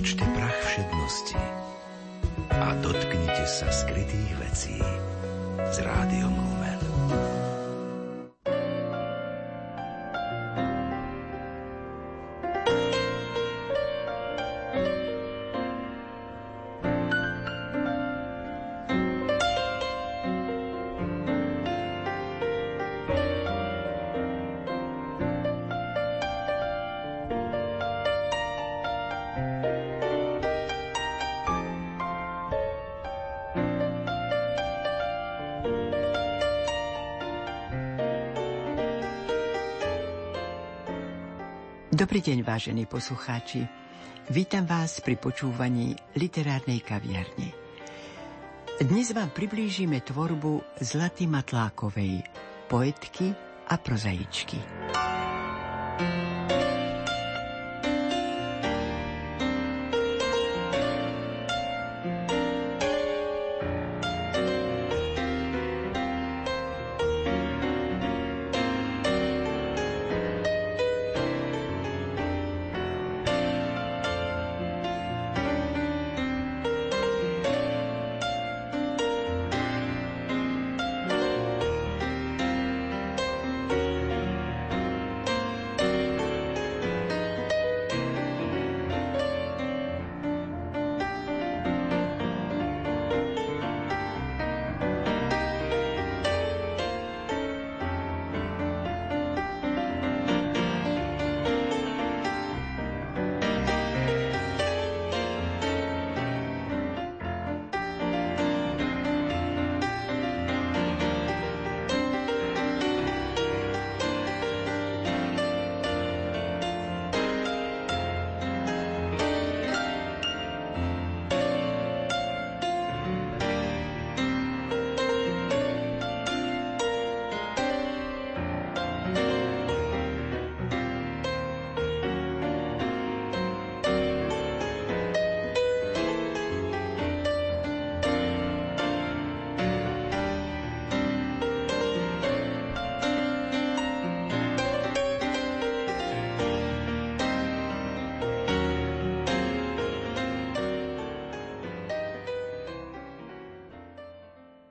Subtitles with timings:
[0.00, 1.36] Otočte prach všednosti
[2.56, 4.80] a dotknite sa skrytých vecí
[5.60, 6.80] s rádiom Lumen.
[42.20, 43.64] Dobrý deň, vážení poslucháči.
[44.28, 47.48] Vítam vás pri počúvaní literárnej kaviarne.
[48.76, 52.20] Dnes vám priblížime tvorbu Zlaty Matlákovej,
[52.68, 53.32] poetky
[53.72, 54.60] a prozaičky.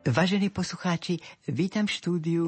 [0.09, 2.45] Vážení poslucháči, vítam v štúdiu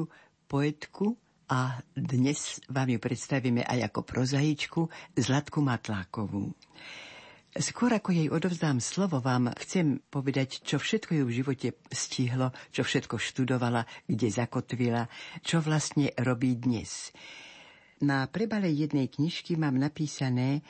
[0.50, 1.14] poetku
[1.46, 6.58] a dnes vám ju predstavíme aj ako prozaičku Zlatku Matlákovú.
[7.54, 12.82] Skôr ako jej odovzdám slovo, vám chcem povedať, čo všetko ju v živote stihlo, čo
[12.82, 15.06] všetko študovala, kde zakotvila,
[15.46, 17.14] čo vlastne robí dnes.
[18.02, 20.66] Na prebale jednej knižky mám napísané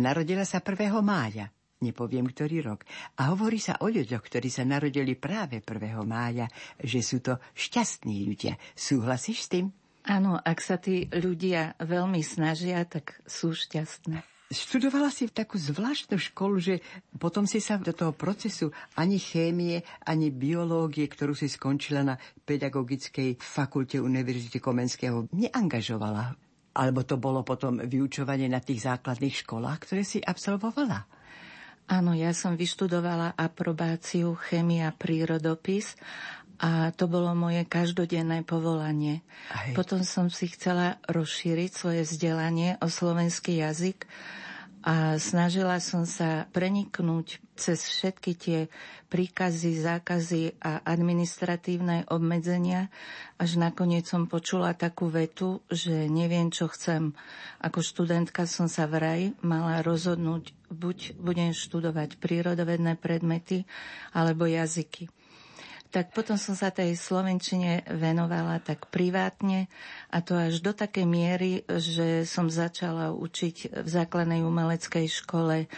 [0.00, 0.96] Narodila sa 1.
[1.04, 2.86] mája nepoviem ktorý rok.
[3.18, 5.98] A hovorí sa o ľuďoch, ktorí sa narodili práve 1.
[6.06, 6.46] mája,
[6.78, 8.54] že sú to šťastní ľudia.
[8.78, 9.66] Súhlasíš s tým?
[10.02, 14.22] Áno, ak sa tí ľudia veľmi snažia, tak sú šťastné.
[14.52, 16.74] Študovala si v takú zvláštnu školu, že
[17.16, 18.68] potom si sa do toho procesu
[19.00, 26.36] ani chémie, ani biológie, ktorú si skončila na Pedagogickej fakulte Univerzity Komenského, neangažovala.
[26.76, 31.08] Alebo to bolo potom vyučovanie na tých základných školách, ktoré si absolvovala?
[31.90, 35.98] Áno, ja som vyštudovala aprobáciu chemia prírodopis
[36.62, 39.26] a to bolo moje každodenné povolanie.
[39.50, 39.74] Aj.
[39.74, 44.06] Potom som si chcela rozšíriť svoje vzdelanie o slovenský jazyk
[44.82, 48.60] a snažila som sa preniknúť cez všetky tie
[49.06, 52.90] príkazy, zákazy a administratívne obmedzenia,
[53.38, 57.14] až nakoniec som počula takú vetu, že neviem, čo chcem.
[57.62, 63.62] Ako študentka som sa vraj mala rozhodnúť, buď budem študovať prírodovedné predmety,
[64.10, 65.06] alebo jazyky
[65.92, 69.68] tak potom som sa tej slovenčine venovala tak privátne
[70.08, 75.68] a to až do takej miery, že som začala učiť v základnej umeleckej škole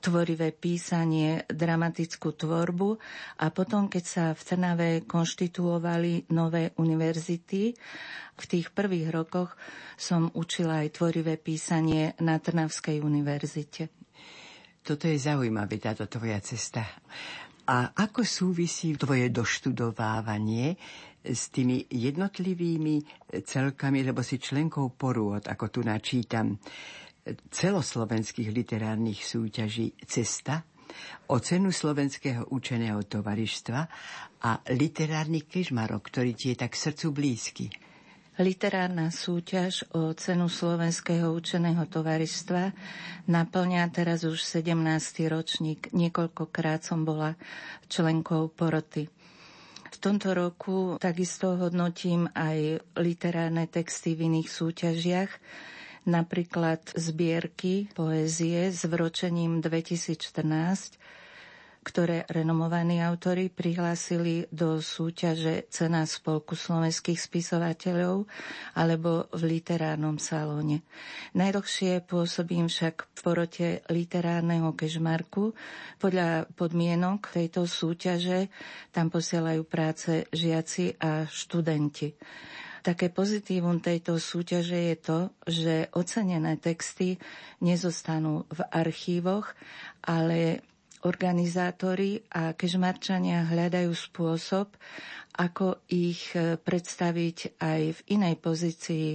[0.00, 2.96] tvorivé písanie, dramatickú tvorbu
[3.44, 7.76] a potom, keď sa v Trnave konštituovali nové univerzity,
[8.38, 9.52] v tých prvých rokoch
[10.00, 13.92] som učila aj tvorivé písanie na Trnavskej univerzite.
[14.80, 16.88] Toto je zaujímavé, táto tvoja cesta.
[17.68, 20.80] A ako súvisí tvoje doštudovávanie
[21.20, 23.04] s tými jednotlivými
[23.44, 26.56] celkami, lebo si členkou porôd, ako tu načítam,
[27.28, 30.64] celoslovenských literárnych súťaží Cesta,
[31.28, 33.84] o cenu Slovenského učeného tovaristva
[34.40, 37.68] a literárny kežmarok, ktorý ti je tak srdcu blízky.
[38.38, 42.70] Literárna súťaž o cenu Slovenského učeného tovaristva
[43.26, 44.78] naplňa teraz už 17.
[45.26, 45.90] ročník.
[45.90, 47.34] Niekoľkokrát som bola
[47.90, 49.10] členkou poroty.
[49.90, 55.30] V tomto roku takisto hodnotím aj literárne texty v iných súťažiach,
[56.06, 61.17] napríklad zbierky poézie s vročením 2014
[61.88, 68.28] ktoré renomovaní autori prihlásili do súťaže Cena spolku slovenských spisovateľov
[68.76, 70.84] alebo v literárnom salóne.
[71.32, 75.56] Najdlhšie pôsobím však v porote literárneho kežmarku.
[75.96, 78.52] Podľa podmienok tejto súťaže
[78.92, 82.12] tam posielajú práce žiaci a študenti.
[82.84, 85.18] Také pozitívum tejto súťaže je to,
[85.48, 87.16] že ocenené texty
[87.64, 89.56] nezostanú v archívoch,
[90.04, 90.62] ale
[91.02, 94.74] organizátori a kežmarčania hľadajú spôsob,
[95.34, 99.06] ako ich e, predstaviť aj v inej pozícii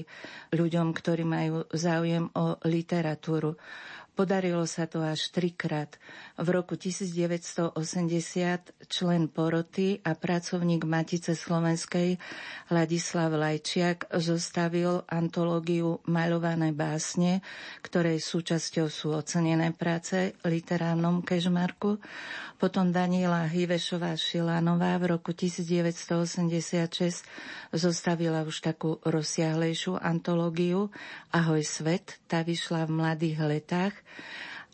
[0.52, 3.60] ľuďom, ktorí majú záujem o literatúru.
[4.14, 5.98] Podarilo sa to až trikrát.
[6.38, 7.74] V roku 1980
[8.86, 12.22] člen poroty a pracovník Matice Slovenskej
[12.70, 17.42] Ladislav Lajčiak zostavil antológiu Maľované básne,
[17.82, 21.98] ktorej súčasťou sú ocenené práce literárnom kežmarku.
[22.62, 27.26] Potom Daniela Hivešová Šilanová v roku 1986
[27.74, 30.94] zostavila už takú rozsiahlejšiu antológiu
[31.34, 34.03] Ahoj svet, tá vyšla v mladých letách.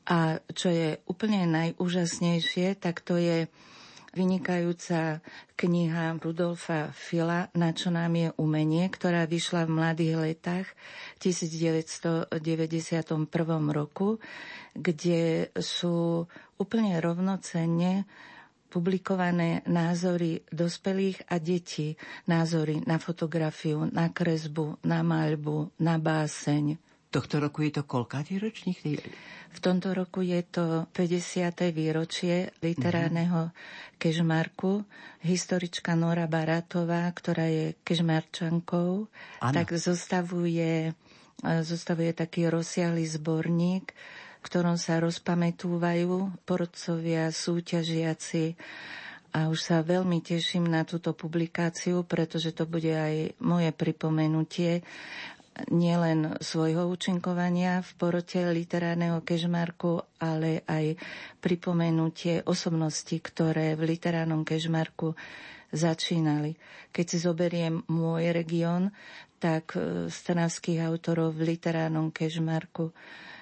[0.10, 3.46] A čo je úplne najúžasnejšie, tak to je
[4.18, 5.22] vynikajúca
[5.54, 10.68] kniha Rudolfa Fila Na čo nám je umenie, ktorá vyšla v mladých letách
[11.22, 12.34] 1991
[13.70, 14.18] roku,
[14.74, 16.26] kde sú
[16.58, 18.10] úplne rovnocenne
[18.70, 21.98] publikované názory dospelých a detí,
[22.30, 26.89] názory na fotografiu, na kresbu, na maľbu, na báseň.
[27.10, 29.02] Tohto roku je to koľkátý ročník?
[29.50, 31.74] V tomto roku je to 50.
[31.74, 33.98] výročie literárneho mm-hmm.
[33.98, 34.86] kežmarku.
[35.26, 39.10] Historička Nora Baratová, ktorá je kežmarčankou,
[39.42, 39.56] ano.
[39.58, 40.94] tak zostavuje,
[41.42, 43.90] zostavuje taký rozsiahly zborník
[44.40, 48.56] v ktorom sa rozpamätúvajú porodcovia, súťažiaci
[49.36, 54.82] a už sa veľmi teším na túto publikáciu, pretože to bude aj moje pripomenutie
[55.68, 60.96] nielen svojho účinkovania v porote literárneho kežmarku, ale aj
[61.44, 65.20] pripomenutie osobnosti, ktoré v literárnom kežmarku
[65.76, 66.56] začínali.
[66.96, 68.96] Keď si zoberiem môj región,
[69.40, 72.92] tak e, stranavských autorov v literárnom kežmarku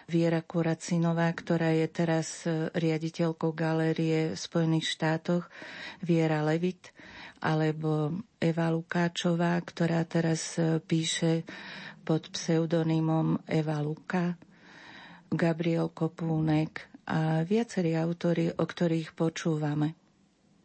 [0.07, 5.51] Viera Kuracinová, ktorá je teraz e, riaditeľkou galérie v Spojených štátoch,
[5.99, 6.95] Viera Levit,
[7.43, 11.43] alebo Eva Lukáčová, ktorá teraz e, píše
[12.07, 14.39] pod pseudonymom Eva Luka,
[15.27, 19.91] Gabriel Kopúnek a viacerí autory, o ktorých počúvame.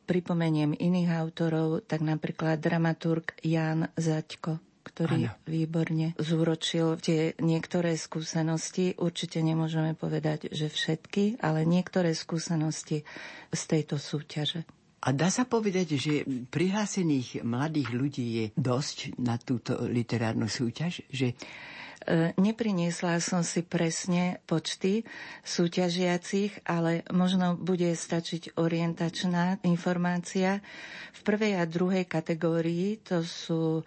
[0.07, 5.39] Pripomeniem iných autorov, tak napríklad dramaturg Jan Zaďko ktorý ano.
[5.47, 8.99] výborne zúročil tie niektoré skúsenosti.
[8.99, 13.07] Určite nemôžeme povedať, že všetky, ale niektoré skúsenosti
[13.55, 14.67] z tejto súťaže.
[15.03, 16.15] A dá sa povedať, že
[16.55, 21.03] prihlásených mladých ľudí je dosť na túto literárnu súťaž?
[21.11, 25.03] Že e, Nepriniesla som si presne počty
[25.43, 30.63] súťažiacich, ale možno bude stačiť orientačná informácia.
[31.11, 33.83] V prvej a druhej kategórii to sú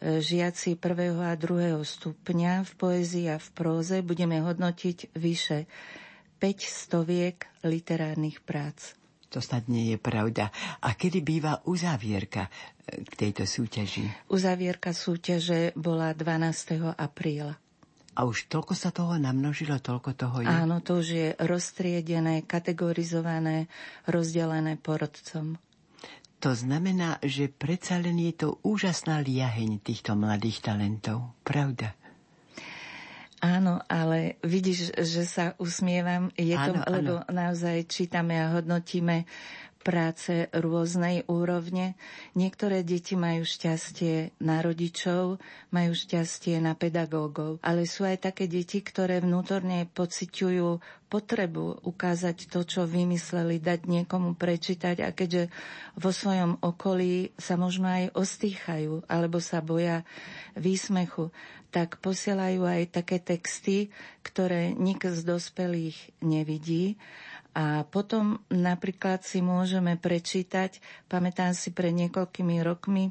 [0.00, 5.68] žiaci prvého a druhého stupňa v poézii a v próze budeme hodnotiť vyše
[6.40, 8.99] 5 stoviek literárnych prác.
[9.30, 10.50] To snad nie je pravda.
[10.82, 12.50] A kedy býva uzávierka e,
[13.06, 14.26] k tejto súťaži?
[14.26, 16.98] Uzávierka súťaže bola 12.
[16.98, 17.54] apríla.
[18.18, 20.50] A už toľko sa toho namnožilo, toľko toho je?
[20.50, 23.70] Áno, to už je roztriedené, kategorizované,
[24.10, 25.54] rozdelené porodcom.
[26.40, 31.36] To znamená, že predsa len je to úžasná liaheň týchto mladých talentov.
[31.44, 31.99] Pravda?
[33.40, 36.28] Áno, ale vidíš, že sa usmievam.
[36.36, 37.32] Je áno, to, lebo áno.
[37.32, 39.24] naozaj čítame a hodnotíme
[39.80, 41.96] práce rôznej úrovne.
[42.36, 45.40] Niektoré deti majú šťastie na rodičov,
[45.72, 52.62] majú šťastie na pedagógov, ale sú aj také deti, ktoré vnútorne pociťujú potrebu ukázať to,
[52.62, 55.50] čo vymysleli, dať niekomu prečítať a keďže
[55.98, 60.06] vo svojom okolí sa možno aj ostýchajú alebo sa boja
[60.54, 61.34] výsmechu,
[61.74, 63.90] tak posielajú aj také texty,
[64.22, 66.98] ktoré nik z dospelých nevidí
[67.50, 70.78] a potom napríklad si môžeme prečítať,
[71.10, 73.10] pamätám si pred niekoľkými rokmi,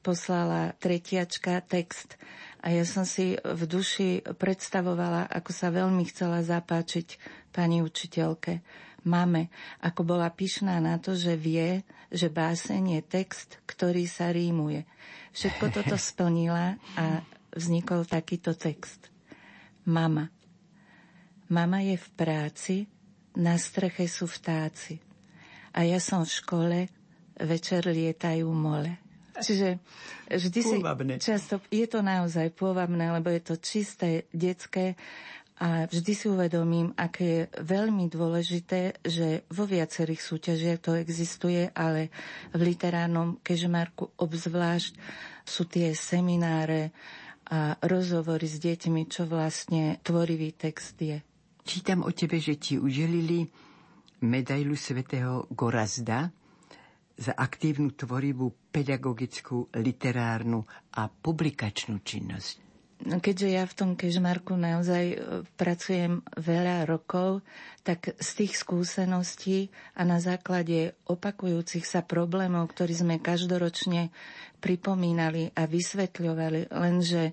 [0.00, 2.18] poslala tretiačka text
[2.60, 7.16] a ja som si v duši predstavovala, ako sa veľmi chcela zapáčiť
[7.56, 8.60] pani učiteľke,
[9.08, 9.48] mame,
[9.80, 11.80] ako bola pyšná na to, že vie,
[12.12, 14.84] že báseň je text, ktorý sa rímuje.
[15.32, 17.24] Všetko toto splnila a
[17.56, 19.08] vznikol takýto text.
[19.88, 20.28] Mama.
[21.50, 22.76] Mama je v práci,
[23.36, 24.98] na streche sú vtáci.
[25.70, 26.78] A ja som v škole,
[27.40, 28.98] večer lietajú mole.
[29.40, 29.80] Čiže
[30.28, 30.76] vždy si
[31.16, 35.00] často, je to naozaj pôvabné, lebo je to čisté, detské
[35.60, 42.08] a vždy si uvedomím, aké je veľmi dôležité, že vo viacerých súťažiach to existuje, ale
[42.52, 44.96] v literárnom kežmarku obzvlášť
[45.44, 46.92] sú tie semináre
[47.50, 51.20] a rozhovory s deťmi, čo vlastne tvorivý text je.
[51.70, 53.46] Čítam o tebe, že ti udelili
[54.26, 56.26] medailu svätého Gorazda
[57.14, 60.66] za aktívnu tvorivú pedagogickú, literárnu
[60.98, 62.66] a publikačnú činnosť.
[63.06, 65.16] No, keďže ja v tom kežmarku naozaj e,
[65.54, 67.46] pracujem veľa rokov,
[67.86, 74.10] tak z tých skúseností a na základe opakujúcich sa problémov, ktorí sme každoročne
[74.58, 77.32] pripomínali a vysvetľovali, lenže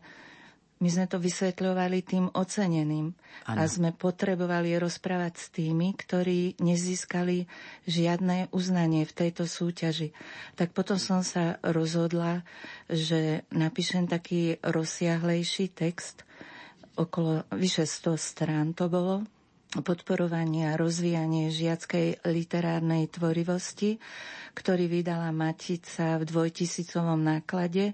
[0.78, 3.10] my sme to vysvetľovali tým oceneným
[3.50, 3.58] ano.
[3.58, 7.50] a sme potrebovali rozprávať s tými, ktorí nezískali
[7.90, 10.14] žiadne uznanie v tejto súťaži.
[10.54, 12.46] Tak potom som sa rozhodla,
[12.86, 16.28] že napíšem taký rozsiahlejší text,
[16.98, 19.26] okolo vyše 100 strán to bolo,
[19.76, 24.00] podporovanie a rozvíjanie žiackej literárnej tvorivosti,
[24.56, 27.92] ktorý vydala Matica v dvojtisícovom náklade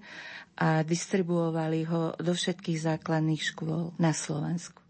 [0.62, 4.84] a distribuovali ho do všetkých základných škôl na Slovensku.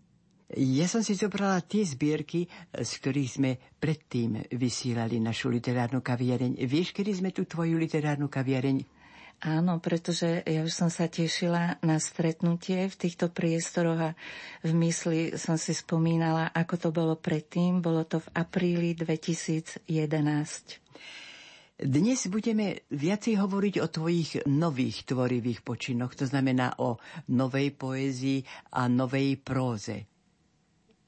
[0.54, 6.62] Ja som si zobrala tie zbierky, z ktorých sme predtým vysielali našu literárnu kaviareň.
[6.62, 8.93] Vieš, kedy sme tú tvoju literárnu kaviareň
[9.44, 14.16] Áno, pretože ja už som sa tešila na stretnutie v týchto priestoroch a
[14.64, 17.84] v mysli som si spomínala, ako to bolo predtým.
[17.84, 19.84] Bolo to v apríli 2011.
[21.76, 26.96] Dnes budeme viacej hovoriť o tvojich nových tvorivých počinoch, to znamená o
[27.28, 28.48] novej poézii
[28.80, 30.13] a novej próze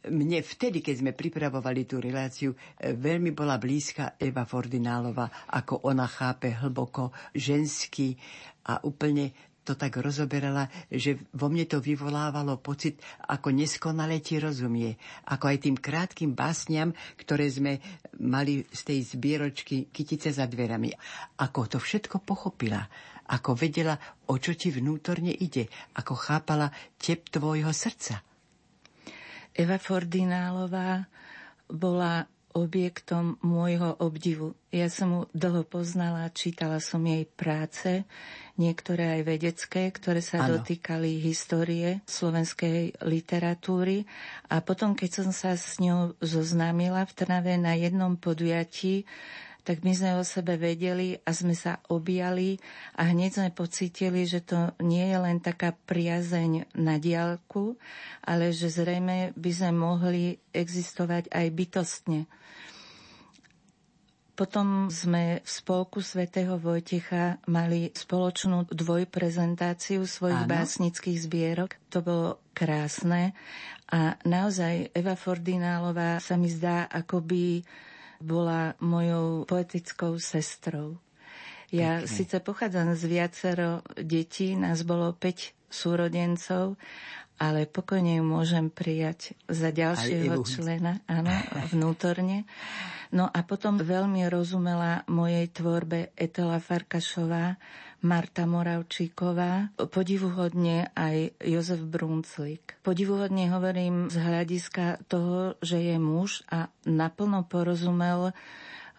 [0.09, 6.05] mne vtedy, keď sme pripravovali tú reláciu, e, veľmi bola blízka Eva Fordinálova, ako ona
[6.05, 8.17] chápe hlboko žensky
[8.65, 14.93] a úplne to tak rozoberala, že vo mne to vyvolávalo pocit, ako neskonale ti rozumie.
[15.25, 17.81] Ako aj tým krátkým básňam, ktoré sme
[18.21, 20.93] mali z tej zbieročky Kytice za dverami.
[21.41, 22.85] Ako to všetko pochopila.
[23.25, 23.97] Ako vedela,
[24.29, 25.65] o čo ti vnútorne ide.
[25.97, 26.69] Ako chápala
[27.01, 28.34] tep tvojho srdca.
[29.55, 31.07] Eva Fordinálová
[31.71, 34.55] bola objektom môjho obdivu.
[34.71, 38.07] Ja som mu dlho poznala, čítala som jej práce,
[38.55, 40.59] niektoré aj vedecké, ktoré sa ano.
[40.59, 44.07] dotýkali histórie slovenskej literatúry.
[44.47, 49.03] A potom, keď som sa s ňou zoznámila v Trnave na jednom podujatí,
[49.65, 52.61] tak my sme o sebe vedeli a sme sa objali
[53.01, 57.73] a hneď sme pocítili, že to nie je len taká priazeň na diálku,
[58.21, 62.19] ale že zrejme by sme mohli existovať aj bytostne.
[64.35, 70.51] Potom sme v spolku svätého Vojtecha mali spoločnú dvojprezentáciu svojich Áno.
[70.51, 71.71] básnických zbierok.
[71.87, 73.31] To bolo krásne
[73.89, 77.63] a naozaj Eva Fordinálová sa mi zdá akoby
[78.21, 80.97] bola mojou poetickou sestrou.
[81.71, 82.07] Ja okay.
[82.07, 86.77] síce pochádzam z viacero detí, nás bolo 5 súrodencov,
[87.35, 91.31] ale pokojne ju môžem prijať za ďalšieho člena, áno,
[91.71, 92.47] vnútorne.
[93.13, 97.55] No a potom veľmi rozumela mojej tvorbe Etela Farkašová,
[98.05, 102.77] Marta Moravčíková, podivuhodne aj Jozef Brunclik.
[102.85, 108.35] Podivuhodne hovorím z hľadiska toho, že je muž a naplno porozumel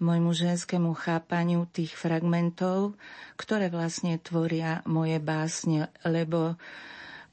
[0.03, 2.99] môjmu ženskému chápaniu tých fragmentov,
[3.39, 6.59] ktoré vlastne tvoria moje básne, lebo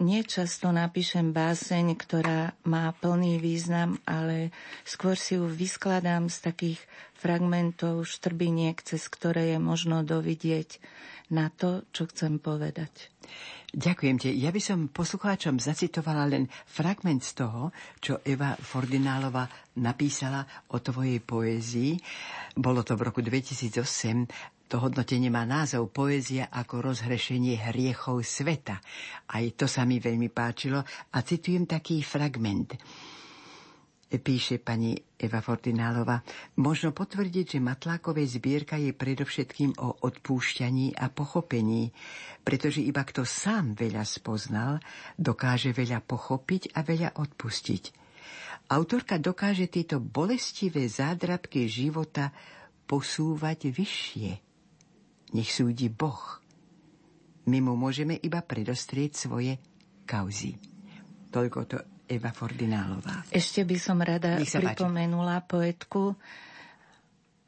[0.02, 4.50] Nečasto napíšem báseň, ktorá má plný význam, ale
[4.82, 6.80] skôr si ju vyskladám z takých
[7.14, 10.82] fragmentov, štrbiniek, cez ktoré je možno dovidieť
[11.32, 13.14] na to, čo chcem povedať.
[13.74, 14.30] Ďakujem ti.
[14.38, 19.50] Ja by som poslucháčom zacitovala len fragment z toho, čo Eva Fordinálova
[19.82, 21.98] napísala o tvojej poézii.
[22.54, 28.82] Bolo to v roku 2008 to hodnotenie má názov Poézia ako rozhrešenie hriechov sveta.
[29.30, 30.82] Aj to sa mi veľmi páčilo
[31.14, 32.74] a citujem taký fragment.
[34.14, 36.22] Píše pani Eva Fortinálova,
[36.62, 41.90] možno potvrdiť, že Matlákovej zbierka je predovšetkým o odpúšťaní a pochopení,
[42.46, 44.78] pretože iba kto sám veľa spoznal,
[45.18, 47.84] dokáže veľa pochopiť a veľa odpustiť.
[48.70, 52.30] Autorka dokáže tieto bolestivé zádrabky života
[52.86, 54.53] posúvať vyššie.
[55.34, 56.40] Nech súdi Boh.
[57.50, 59.60] My mu môžeme iba predostrieť svoje
[60.06, 60.56] kauzy.
[61.34, 63.26] Toľko to Eva Fordinálová.
[63.34, 65.50] Ešte by som rada pripomenula páči.
[65.50, 66.02] poetku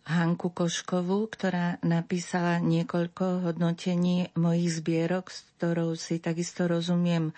[0.06, 7.34] Hanku Koškovú, ktorá napísala niekoľko hodnotení mojich zbierok, s ktorou si takisto rozumiem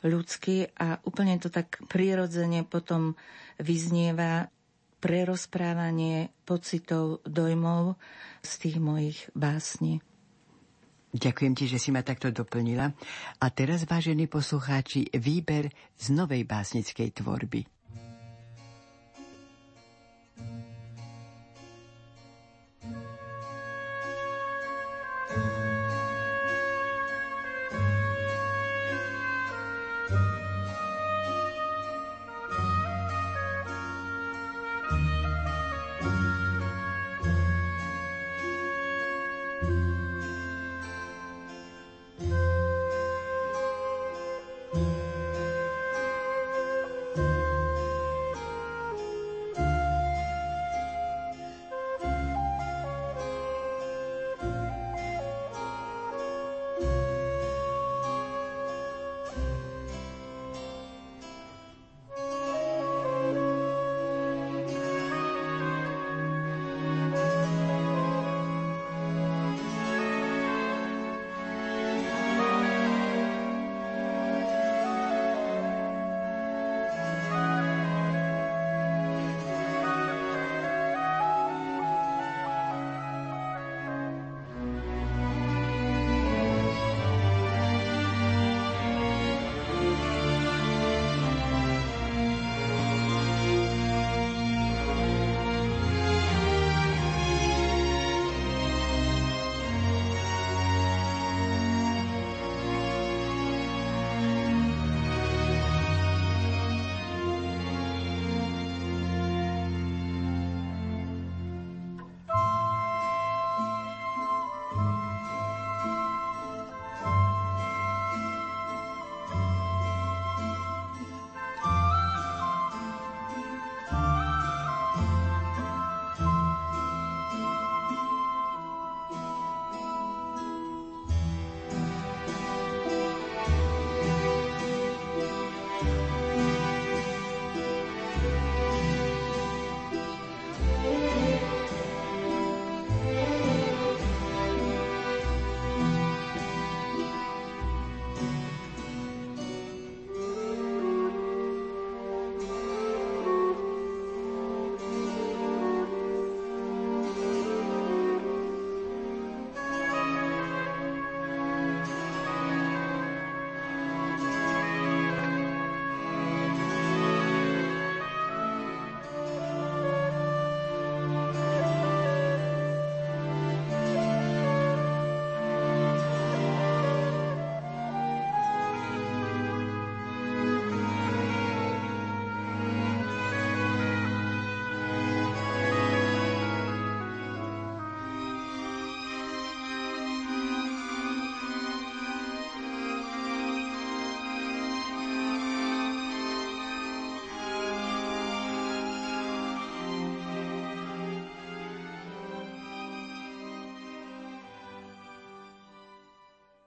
[0.00, 3.16] ľudsky a úplne to tak prirodzene potom
[3.60, 4.48] vyznieva
[5.06, 7.94] prerozprávanie pocitov, dojmov
[8.42, 10.02] z tých mojich básní.
[11.14, 12.90] Ďakujem ti, že si ma takto doplnila.
[13.38, 17.75] A teraz, vážení poslucháči, výber z novej básnickej tvorby.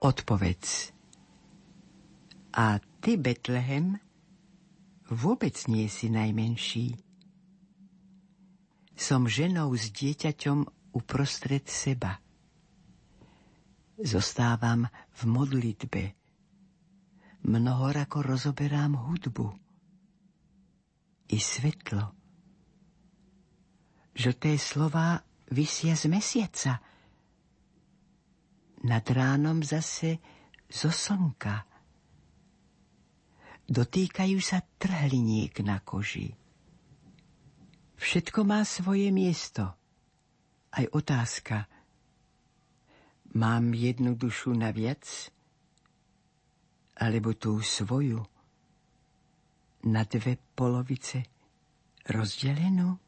[0.00, 0.96] Odpovedz.
[2.56, 4.00] A ty, Betlehem,
[5.12, 6.96] vôbec nie si najmenší.
[8.96, 10.64] Som ženou s dieťaťom
[10.96, 12.16] uprostred seba.
[14.00, 16.04] Zostávam v modlitbe.
[17.44, 19.52] Mnohorako rozoberám hudbu
[21.28, 22.16] i svetlo.
[24.16, 25.20] Žlté slova
[25.52, 26.80] vysia z mesiaca–
[28.84, 30.16] nad ránom zase
[30.70, 31.68] zo slnka.
[33.70, 36.34] Dotýkajú sa trhliniek na koži.
[38.00, 39.76] Všetko má svoje miesto.
[40.72, 41.68] Aj otázka.
[43.36, 45.04] Mám jednu dušu naviac?
[46.98, 48.24] Alebo tú svoju?
[49.86, 51.28] Na dve polovice
[52.08, 52.98] rozdelenú?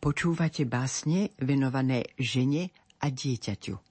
[0.00, 3.89] Počúvate básne venované žene a dieťaťu.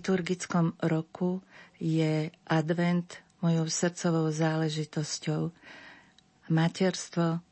[0.00, 1.44] Liturgickom roku
[1.76, 5.52] je advent mojou srdcovou záležitosťou.
[6.48, 7.44] Materstvo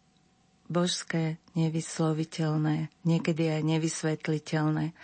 [0.64, 4.96] božské, nevysloviteľné, niekedy aj nevysvetliteľné.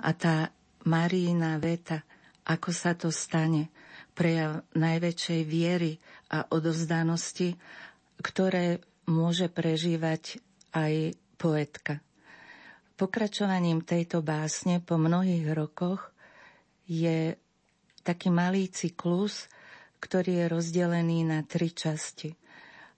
[0.00, 0.56] A tá
[0.88, 2.00] Marína veta,
[2.48, 3.68] ako sa to stane,
[4.16, 6.00] prejav najväčšej viery
[6.32, 7.60] a odovzdanosti,
[8.24, 10.40] ktoré môže prežívať
[10.72, 12.00] aj poetka.
[12.96, 16.15] Pokračovaním tejto básne po mnohých rokoch
[16.86, 17.34] je
[18.06, 19.50] taký malý cyklus,
[19.98, 22.30] ktorý je rozdelený na tri časti.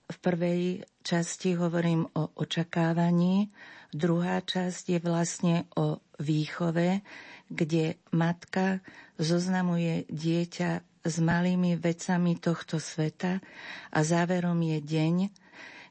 [0.09, 3.49] V prvej časti hovorím o očakávaní,
[3.93, 7.01] druhá časť je vlastne o výchove,
[7.49, 8.81] kde matka
[9.17, 10.71] zoznamuje dieťa
[11.01, 13.41] s malými vecami tohto sveta
[13.89, 15.15] a záverom je deň,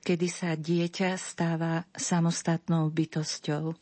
[0.07, 3.75] kedy sa dieťa stáva samostatnou bytosťou.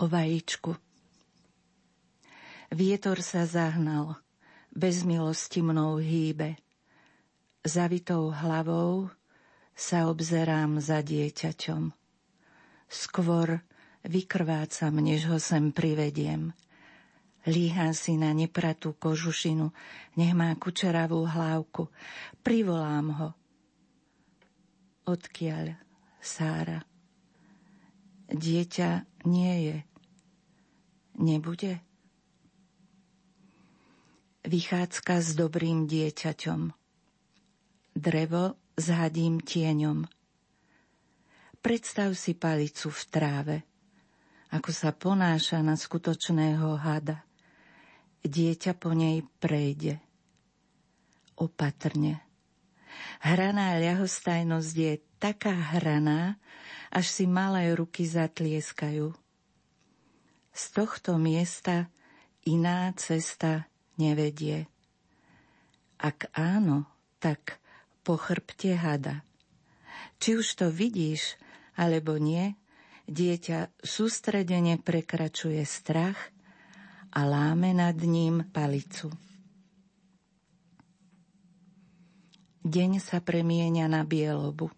[0.00, 0.89] O vajíčku.
[2.70, 4.14] Vietor sa zahnal,
[4.70, 6.54] bez milosti mnou hýbe.
[7.66, 9.10] Zavitou hlavou
[9.74, 11.90] sa obzerám za dieťaťom.
[12.86, 13.58] Skôr
[14.06, 16.54] vykrvácam, než ho sem privediem.
[17.42, 19.74] Líha si na nepratú kožušinu,
[20.14, 21.90] nech má kučeravú hlávku.
[22.46, 23.28] Privolám ho.
[25.10, 25.74] Odkiaľ,
[26.22, 26.86] Sára?
[28.30, 29.78] Dieťa nie je.
[31.18, 31.89] Nebude?
[34.40, 36.72] Vychádzka s dobrým dieťaťom.
[37.92, 40.08] Drevo s hadím tieňom.
[41.60, 43.56] Predstav si palicu v tráve,
[44.48, 47.20] ako sa ponáša na skutočného hada.
[48.24, 50.00] Dieťa po nej prejde.
[51.36, 52.24] Opatrne.
[53.20, 56.40] Hraná ľahostajnosť je taká hraná,
[56.88, 59.12] až si malé ruky zatlieskajú.
[60.56, 61.92] Z tohto miesta
[62.48, 63.69] iná cesta
[64.00, 64.64] nevedie.
[66.00, 66.88] Ak áno,
[67.20, 67.60] tak
[68.00, 69.20] po chrbte hada.
[70.16, 71.36] Či už to vidíš,
[71.76, 72.56] alebo nie,
[73.04, 76.16] dieťa sústredene prekračuje strach
[77.12, 79.12] a láme nad ním palicu.
[82.60, 84.68] Deň sa premieňa na bielobu.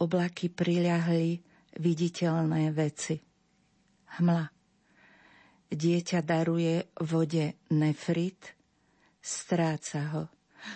[0.00, 1.38] Oblaky priľahli
[1.78, 3.16] viditeľné veci.
[4.18, 4.59] Hmla.
[5.70, 8.58] Dieťa daruje vode nefrit,
[9.22, 10.24] stráca ho,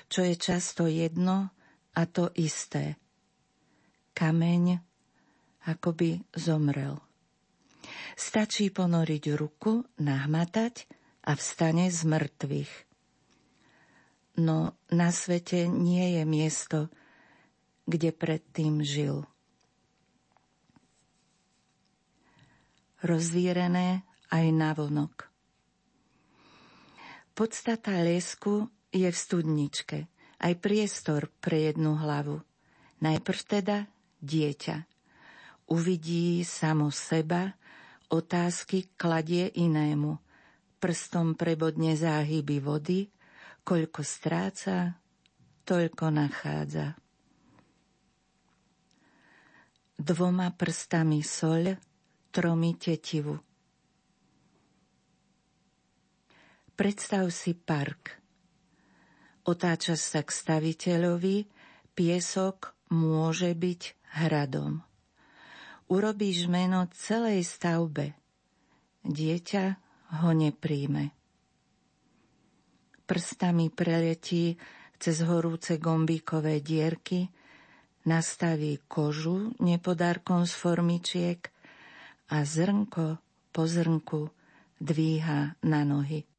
[0.07, 1.50] čo je často jedno
[1.98, 2.94] a to isté.
[4.14, 4.78] Kameň
[5.66, 7.02] akoby zomrel.
[8.14, 10.87] Stačí ponoriť ruku, nahmatať
[11.26, 12.72] a vstane z mŕtvych.
[14.38, 16.78] No na svete nie je miesto,
[17.90, 19.26] kde predtým žil.
[23.04, 25.30] Rozvírené aj navonok.
[27.34, 29.98] Podstata lesku je v studničke,
[30.42, 32.42] aj priestor pre jednu hlavu.
[32.98, 33.86] Najprv teda
[34.22, 34.76] dieťa.
[35.70, 37.54] Uvidí samo seba,
[38.10, 40.18] otázky kladie inému.
[40.82, 43.08] Prstom prebodne záhyby vody,
[43.62, 44.98] koľko stráca,
[45.64, 46.98] toľko nachádza.
[49.94, 51.78] Dvoma prstami soľ,
[52.34, 53.53] tromi tetivu
[56.74, 58.18] Predstav si park.
[59.46, 61.46] Otáčaš sa k staviteľovi,
[61.94, 63.82] piesok môže byť
[64.18, 64.82] hradom.
[65.87, 68.18] Urobíš meno celej stavbe.
[69.06, 69.64] Dieťa
[70.18, 71.14] ho nepríjme.
[73.06, 74.58] Prstami preletí
[74.98, 77.30] cez horúce gombíkové dierky,
[78.02, 81.38] nastaví kožu nepodárkom z formičiek
[82.34, 83.22] a zrnko
[83.54, 84.26] po zrnku
[84.82, 86.33] dvíha na nohy.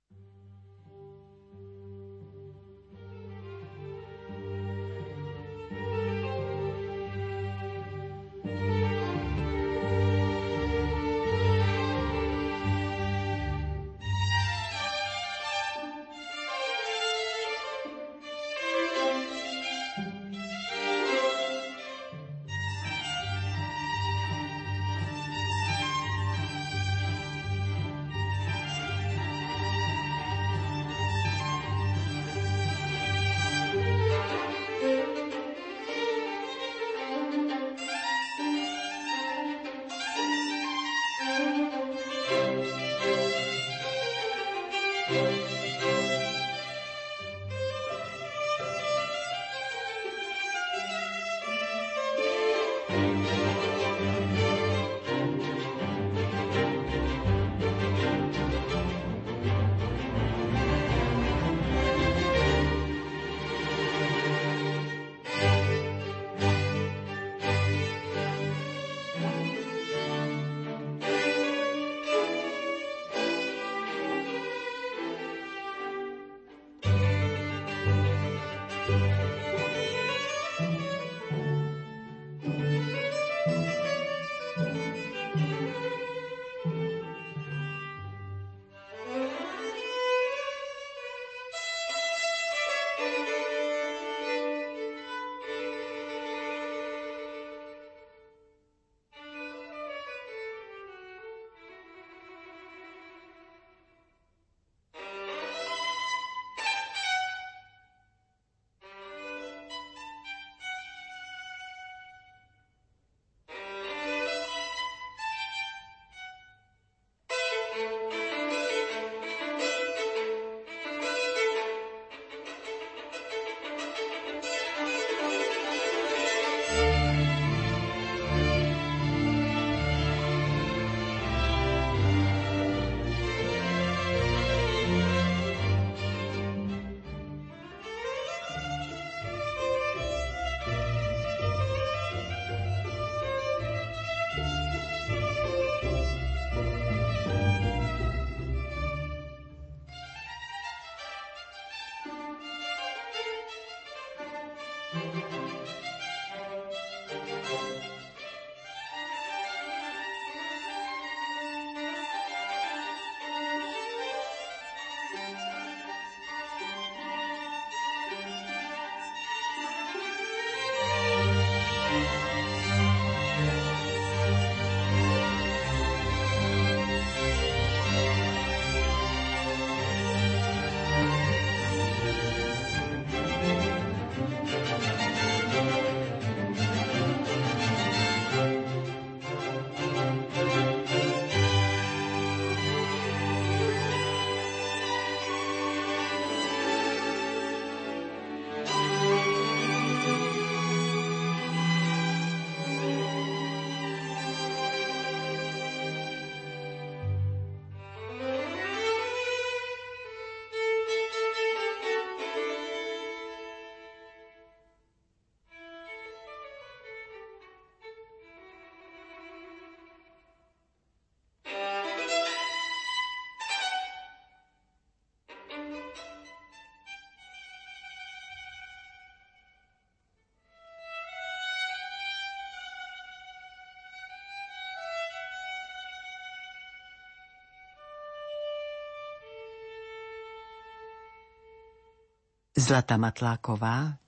[242.56, 244.00] Zlata Matláková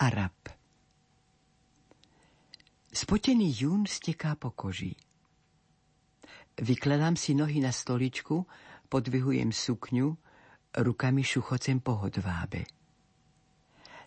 [0.00, 0.32] Arab
[2.88, 4.96] Spotený jún steká po koži.
[6.56, 8.48] Vykladám si nohy na stoličku,
[8.88, 10.16] podvihujem sukňu,
[10.80, 12.64] rukami šuchocem po hodvábe.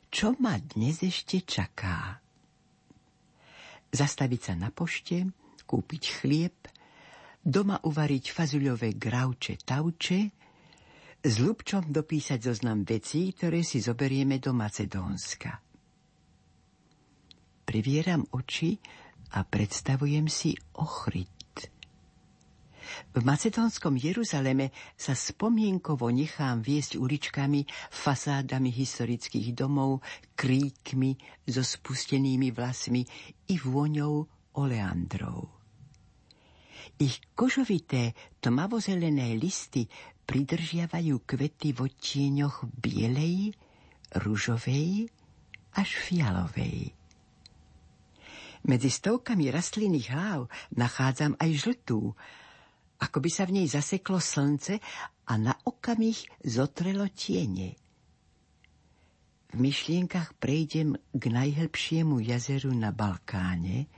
[0.10, 2.17] Čo ma dnes ešte čaká?
[3.93, 5.21] Zastaviť sa na pošte,
[5.69, 6.65] kúpiť chlieb,
[7.45, 10.40] doma uvariť fazuľové grauče tauče,
[11.21, 15.62] s Lubčom dopísať zoznam vecí, ktoré si zoberieme do Macedónska.
[17.62, 18.73] Privieram oči
[19.38, 21.29] a predstavujem si Ochryt.
[23.13, 30.03] V macedónskom Jeruzaleme sa spomienkovo nechám viesť uličkami, fasádami historických domov,
[30.36, 31.15] kríkmi
[31.47, 33.05] so spustenými vlasmi
[33.47, 35.62] i vôňou oleandrov.
[37.01, 39.89] Ich kožovité, tmavozelené listy
[40.25, 43.55] pridržiavajú kvety v odtieňoch bielej,
[44.15, 45.12] ružovej
[45.75, 46.93] až fialovej.
[48.62, 50.45] Medzi stovkami rastlinných hlav
[50.77, 52.13] nachádzam aj žltú,
[53.01, 54.77] ako by sa v nej zaseklo slnce
[55.25, 57.73] a na okamih zotrelo tiene.
[59.51, 63.89] V myšlienkach prejdem k najhlbšiemu jazeru na Balkáne,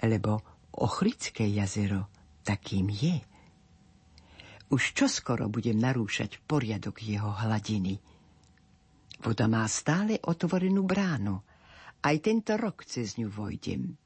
[0.00, 2.06] lebo Ochrické jazero
[2.46, 3.18] takým je.
[4.70, 7.98] Už čoskoro budem narúšať poriadok jeho hladiny.
[9.18, 11.42] Voda má stále otvorenú bránu.
[12.00, 13.98] Aj tento rok cez ňu vojdem.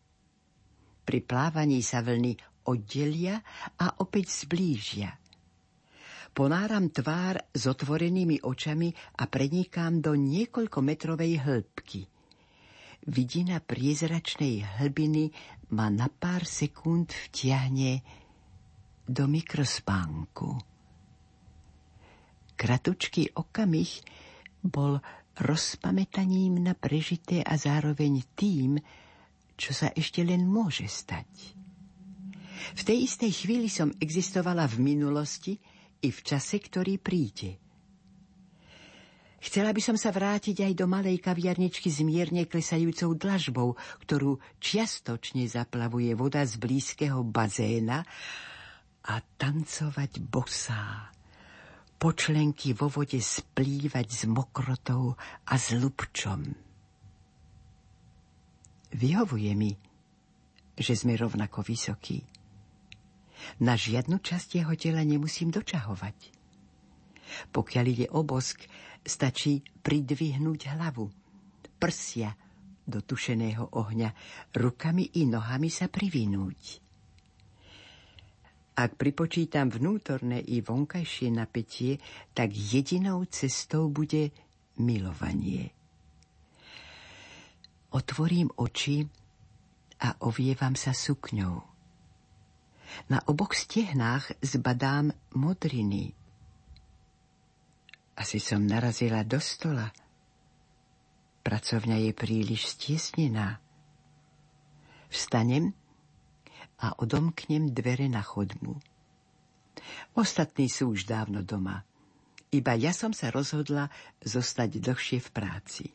[1.04, 3.44] Pri plávaní sa vlny oddelia
[3.76, 5.12] a opäť zblížia.
[6.34, 12.08] Ponáram tvár s otvorenými očami a prenikám do niekoľkometrovej hĺbky.
[13.04, 15.30] Vidina priezračnej hlbiny
[15.76, 18.23] ma na pár sekúnd vtiahne
[19.04, 20.48] do mikrospánku.
[22.54, 23.90] Kratučký okamih
[24.64, 25.02] bol
[25.36, 28.78] rozpametaním na prežité a zároveň tým,
[29.58, 31.58] čo sa ešte len môže stať.
[32.74, 35.58] V tej istej chvíli som existovala v minulosti
[36.00, 37.60] i v čase, ktorý príde.
[39.44, 43.68] Chcela by som sa vrátiť aj do malej kaviarničky s mierne klesajúcou dlažbou,
[44.00, 48.08] ktorú čiastočne zaplavuje voda z blízkeho bazéna
[49.04, 51.12] a tancovať bosá
[52.00, 55.16] počlenky vo vode splývať s mokrotou
[55.48, 56.52] a s lupčom.
[58.94, 59.72] Vyhovuje mi,
[60.76, 62.20] že sme rovnako vysokí.
[63.64, 66.32] Na žiadnu časť jeho tela nemusím dočahovať.
[67.50, 68.62] Pokiaľ ide o bosk,
[69.00, 71.08] stačí pridvihnúť hlavu,
[71.80, 72.36] prsia
[72.84, 74.12] do tušeného ohňa,
[74.52, 76.83] rukami i nohami sa privinúť.
[78.74, 82.02] Ak pripočítam vnútorné i vonkajšie napätie,
[82.34, 84.34] tak jedinou cestou bude
[84.82, 85.70] milovanie.
[87.94, 89.06] Otvorím oči
[90.02, 91.54] a ovievam sa sukňou.
[93.14, 96.10] Na oboch stehnách zbadám modriny.
[98.18, 99.94] Asi som narazila do stola.
[101.46, 103.62] Pracovňa je príliš stiesnená.
[105.14, 105.70] Vstanem
[106.80, 108.78] a odomknem dvere na chodbu.
[110.14, 111.82] Ostatní sú už dávno doma.
[112.54, 113.90] Iba ja som sa rozhodla
[114.22, 115.86] zostať dlhšie v práci.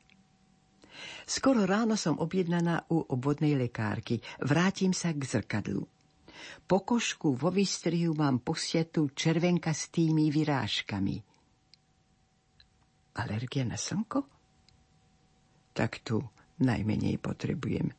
[1.24, 4.20] Skoro ráno som objednaná u obvodnej lekárky.
[4.44, 5.88] Vrátim sa k zrkadlu.
[6.68, 11.16] Po košku vo výstrihu mám posiatu červenka s tými vyrážkami.
[13.20, 14.20] Alergia na slnko?
[15.76, 16.20] Tak tu
[16.60, 17.92] najmenej potrebujem.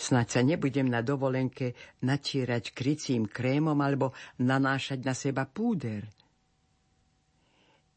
[0.00, 6.08] Snaď sa nebudem na dovolenke natierať krycím krémom alebo nanášať na seba púder.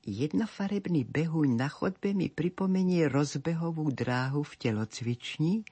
[0.03, 5.63] Jednofarebný behuň na chodbe mi pripomenie rozbehovú dráhu v telocvični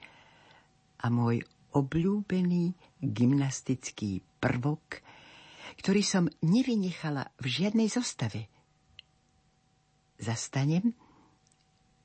[1.04, 1.44] a môj
[1.76, 5.04] obľúbený gymnastický prvok,
[5.84, 8.48] ktorý som nevynechala v žiadnej zostave.
[10.16, 10.96] Zastanem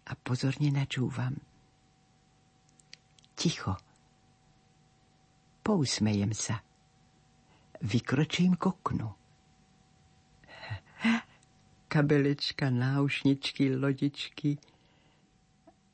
[0.03, 1.39] a pozorne načúvam.
[3.39, 3.86] Ticho
[5.67, 6.63] Pousmejem sa.
[7.83, 9.09] Vykročím k oknu.
[11.91, 14.55] Kabelečka, náušničky, lodičky.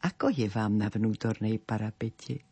[0.06, 2.46] Ako je vám na vnútornej parapete?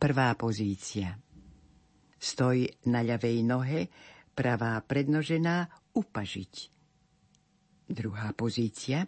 [0.00, 1.12] Prvá pozícia.
[2.16, 3.84] Stoj na ľavej nohe,
[4.32, 6.54] pravá prednožená, upažiť.
[7.84, 9.04] Druhá pozícia.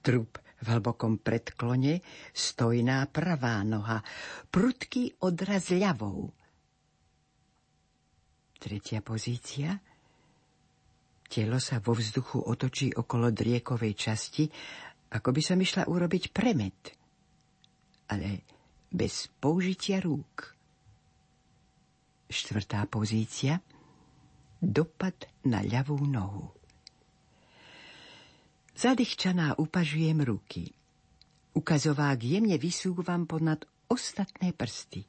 [0.00, 2.00] Trup v hlbokom predklone
[2.32, 4.00] stojná pravá noha,
[4.48, 6.32] prudký odraz ľavou.
[8.56, 9.76] Tretia pozícia.
[11.28, 14.48] Telo sa vo vzduchu otočí okolo driekovej časti,
[15.12, 16.80] ako by som išla urobiť premet,
[18.08, 18.48] ale
[18.88, 20.56] bez použitia rúk.
[22.24, 23.60] Štvrtá pozícia.
[24.64, 26.63] Dopad na ľavú nohu.
[28.74, 30.74] Zadýchčaná upažujem ruky.
[31.54, 35.06] Ukazovák jemne vysúvam ponad ostatné prsty.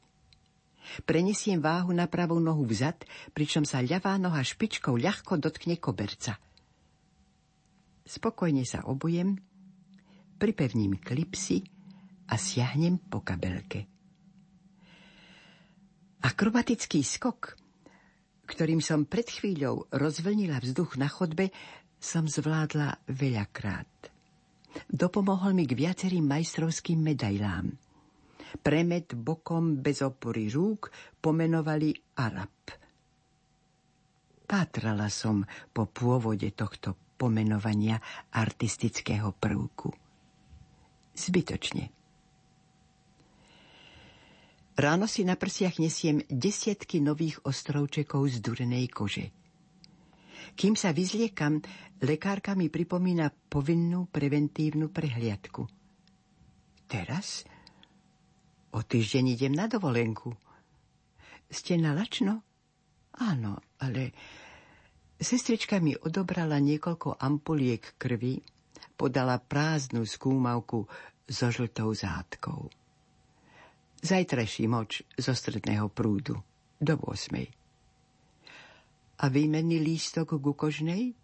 [1.09, 3.01] Prenesiem váhu na pravú nohu vzad,
[3.33, 6.37] pričom sa ľavá noha špičkou ľahko dotkne koberca.
[8.05, 9.33] Spokojne sa obujem,
[10.37, 11.65] pripevním klipsy
[12.29, 13.89] a siahnem po kabelke.
[16.21, 17.57] Akrobatický skok,
[18.45, 21.49] ktorým som pred chvíľou rozvlnila vzduch na chodbe,
[21.99, 24.15] som zvládla veľakrát.
[24.85, 27.71] Dopomohol mi k viacerým majstrovským medailám.
[28.59, 32.53] Premet bokom bez opory rúk pomenovali Arab.
[34.45, 35.43] Pátrala som
[35.73, 37.97] po pôvode tohto pomenovania
[38.31, 39.89] artistického prvku.
[41.15, 41.91] Zbytočne.
[44.75, 49.31] Ráno si na prsiach nesiem desiatky nových ostrovčekov z durenej kože–
[50.53, 51.65] kým sa vyzliekam,
[52.03, 55.63] lekárka mi pripomína povinnú preventívnu prehliadku.
[56.89, 57.47] Teraz?
[58.75, 60.35] O týždeň idem na dovolenku.
[61.47, 62.43] Ste na lačno?
[63.15, 64.11] Áno, ale
[65.15, 68.43] sestrička mi odobrala niekoľko ampuliek krvi,
[68.99, 70.83] podala prázdnu skúmavku
[71.23, 72.67] so žltou zátkou.
[74.03, 76.37] Zajtrajší moč zo stredného prúdu
[76.77, 77.65] do 8
[79.15, 81.15] a výmenný lístok ku kožnej?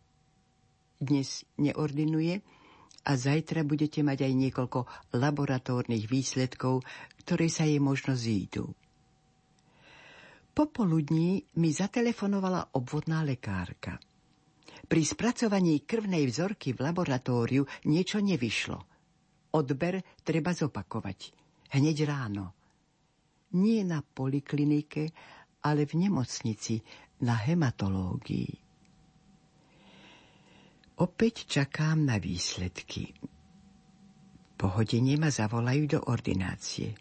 [1.01, 2.37] Dnes neordinuje
[3.09, 4.79] a zajtra budete mať aj niekoľko
[5.17, 6.85] laboratórnych výsledkov,
[7.25, 8.69] ktoré sa jej možno zídu.
[10.53, 13.97] Popoludní mi zatelefonovala obvodná lekárka.
[14.85, 18.77] Pri spracovaní krvnej vzorky v laboratóriu niečo nevyšlo.
[19.57, 21.33] Odber treba zopakovať.
[21.73, 22.53] Hneď ráno.
[23.57, 25.09] Nie na poliklinike,
[25.65, 26.77] ale v nemocnici,
[27.25, 28.70] na hematológii.
[31.01, 33.09] Opäť čakám na výsledky.
[34.53, 36.93] Po hodine ma zavolajú do ordinácie.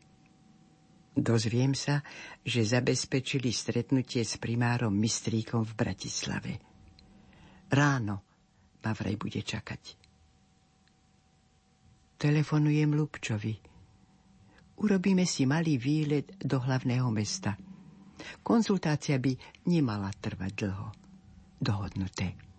[1.12, 2.00] Dozviem sa,
[2.40, 6.52] že zabezpečili stretnutie s primárom Mistríkom v Bratislave.
[7.68, 8.24] Ráno
[8.80, 9.82] ma vraj bude čakať.
[12.16, 13.54] Telefonujem Lubčovi.
[14.80, 17.52] Urobíme si malý výlet do hlavného mesta.
[18.40, 19.36] Konzultácia by
[19.68, 20.88] nemala trvať dlho.
[21.60, 22.49] Dohodnuté.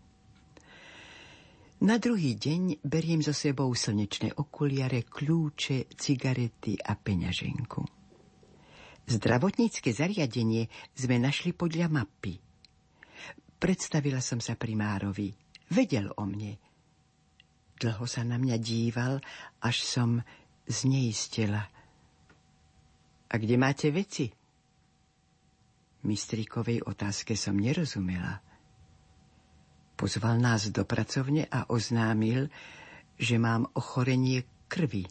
[1.82, 7.82] Na druhý deň beriem so sebou slnečné okuliare, kľúče, cigarety a peňaženku.
[9.10, 12.38] Zdravotnícke zariadenie sme našli podľa mapy.
[13.58, 15.34] Predstavila som sa primárovi.
[15.74, 16.54] Vedel o mne.
[17.82, 19.18] Dlho sa na mňa díval,
[19.66, 20.22] až som
[20.70, 21.66] zneistila.
[23.26, 24.30] A kde máte veci?
[26.06, 28.51] Mistrikovej otázke som nerozumela.
[30.02, 32.50] Pozval nás do pracovne a oznámil,
[33.22, 35.06] že mám ochorenie krvi.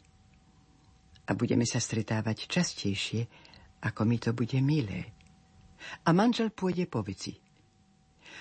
[1.31, 3.31] A budeme sa stretávať častejšie,
[3.87, 5.15] ako mi to bude milé.
[6.03, 7.39] A manžel pôjde po veci.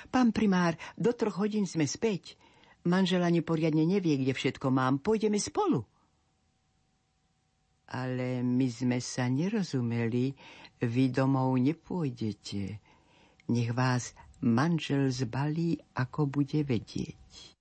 [0.09, 2.33] Pán primár, do troch hodín sme späť.
[2.89, 5.05] Manžel ani poriadne nevie, kde všetko mám.
[5.05, 5.85] Pôjdeme spolu.
[7.93, 10.33] Ale my sme sa nerozumeli.
[10.81, 12.81] Vy domov nepôjdete.
[13.53, 17.58] Nech vás manžel zbalí, ako bude vedieť.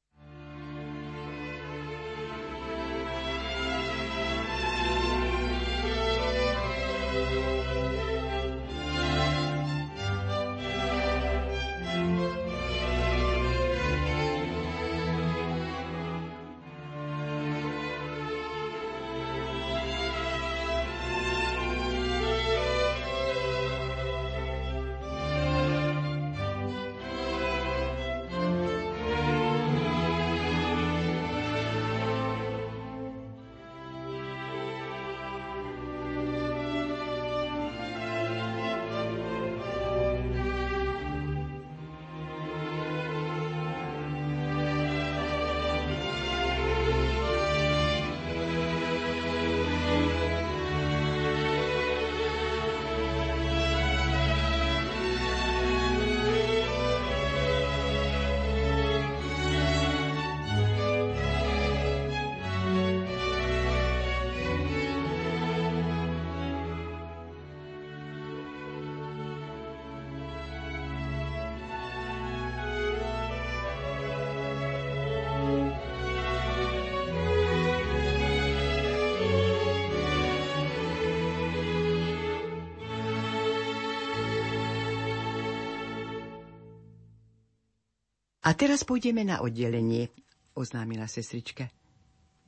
[88.48, 90.08] A teraz pôjdeme na oddelenie,
[90.56, 91.68] oznámila sestrička.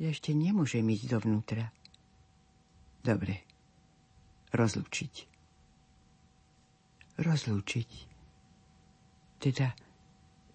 [0.00, 1.68] Ja ešte nemôžem ísť dovnútra.
[3.04, 3.44] Dobre.
[4.48, 5.28] Rozlúčiť.
[7.20, 7.90] Rozlúčiť.
[9.44, 9.76] Teda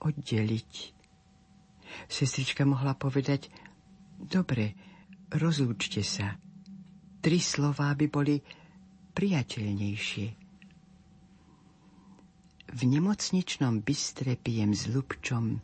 [0.01, 0.73] oddeliť.
[2.09, 3.53] Sestrička mohla povedať,
[4.17, 4.73] dobre,
[5.29, 6.41] rozlúčte sa.
[7.21, 8.41] Tri slová by boli
[9.13, 10.44] priateľnejšie.
[12.76, 15.63] V nemocničnom bystre pijem s Lubčom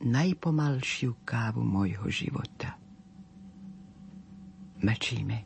[0.00, 2.80] najpomalšiu kávu môjho života.
[4.80, 5.44] Mlčíme.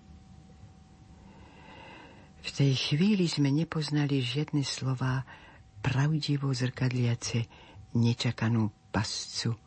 [2.47, 5.27] V tej chvíli sme nepoznali žiadne slova
[5.83, 7.51] pravdivo zrkadliace
[7.99, 9.59] nečakanú pascu,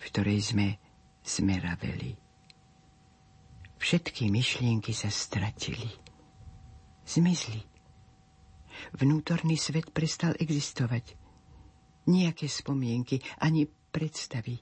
[0.00, 0.80] v ktorej sme
[1.20, 2.16] zmeraveli.
[3.76, 5.90] Všetky myšlienky sa stratili.
[7.04, 7.71] Zmizli.
[8.96, 11.14] Vnútorný svet prestal existovať.
[12.10, 14.58] Nijaké spomienky, ani predstavy.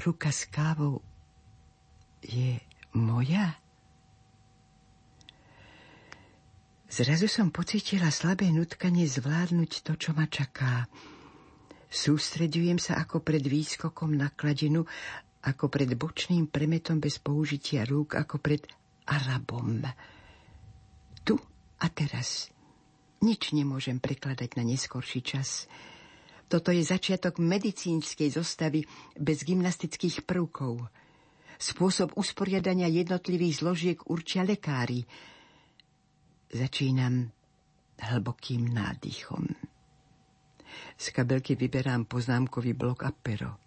[0.00, 1.04] Ruka s kávou
[2.24, 2.56] je
[2.96, 3.60] moja?
[6.92, 10.88] Zrazu som pocitila slabé nutkanie zvládnuť to, čo ma čaká.
[11.88, 14.84] Sústredujem sa ako pred výskokom na kladinu,
[15.44, 18.64] ako pred bočným premetom bez použitia rúk, ako pred
[19.08, 19.82] Arabom.
[21.82, 22.46] A teraz
[23.22, 25.66] nič nemôžem prekladať na neskorší čas.
[26.46, 28.86] Toto je začiatok medicínskej zostavy
[29.18, 30.84] bez gymnastických prvkov.
[31.58, 35.02] Spôsob usporiadania jednotlivých zložiek určia lekári.
[36.52, 37.30] Začínam
[38.02, 39.46] hlbokým nádychom.
[40.98, 43.58] Z kabelky vyberám poznámkový blok a pero.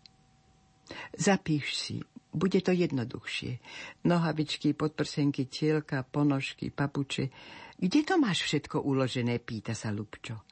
[1.18, 1.96] Zapíš si,
[2.36, 3.58] bude to jednoduchšie.
[4.06, 7.32] Nohavičky, podprsenky, tielka, ponožky, papuče,
[7.76, 10.44] kde to máš všetko uložené, pýta sa Lubčo.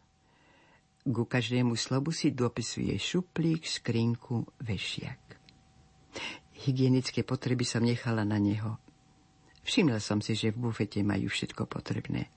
[1.04, 5.20] Ku každému slobu si dopisuje šuplík, skrinku, vešiak.
[6.64, 8.80] Hygienické potreby som nechala na neho.
[9.64, 12.32] Všimla som si, že v bufete majú všetko potrebné.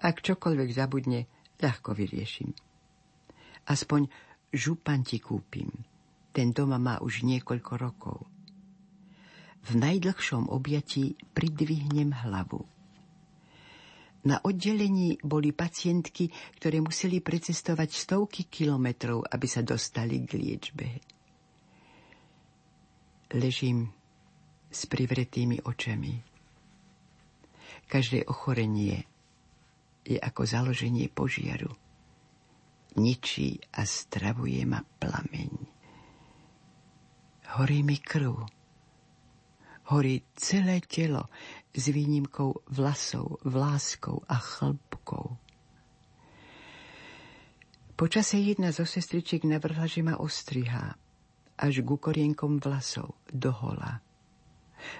[0.00, 1.28] Ak čokoľvek zabudne,
[1.60, 2.52] ľahko vyriešim.
[3.68, 4.08] Aspoň
[4.52, 5.68] župan ti kúpim.
[6.34, 8.18] Ten doma má už niekoľko rokov.
[9.64, 12.73] V najdlhšom objatí pridvihnem hlavu.
[14.24, 20.88] Na oddelení boli pacientky, ktoré museli precestovať stovky kilometrov, aby sa dostali k liečbe.
[23.36, 23.92] Ležím
[24.72, 26.12] s privretými očami.
[27.84, 29.04] Každé ochorenie
[30.08, 31.68] je ako založenie požiaru.
[32.96, 35.52] Ničí a stravuje ma plameň.
[37.60, 38.34] Horí mi krv.
[39.92, 41.28] Horí celé telo,
[41.74, 45.36] s výnimkou vlasov, vláskov a chlbkov.
[47.94, 50.98] Počase jedna zo sestričiek navrhla, že ma ostrihá
[51.54, 54.02] až ku korienkom vlasov, dohola.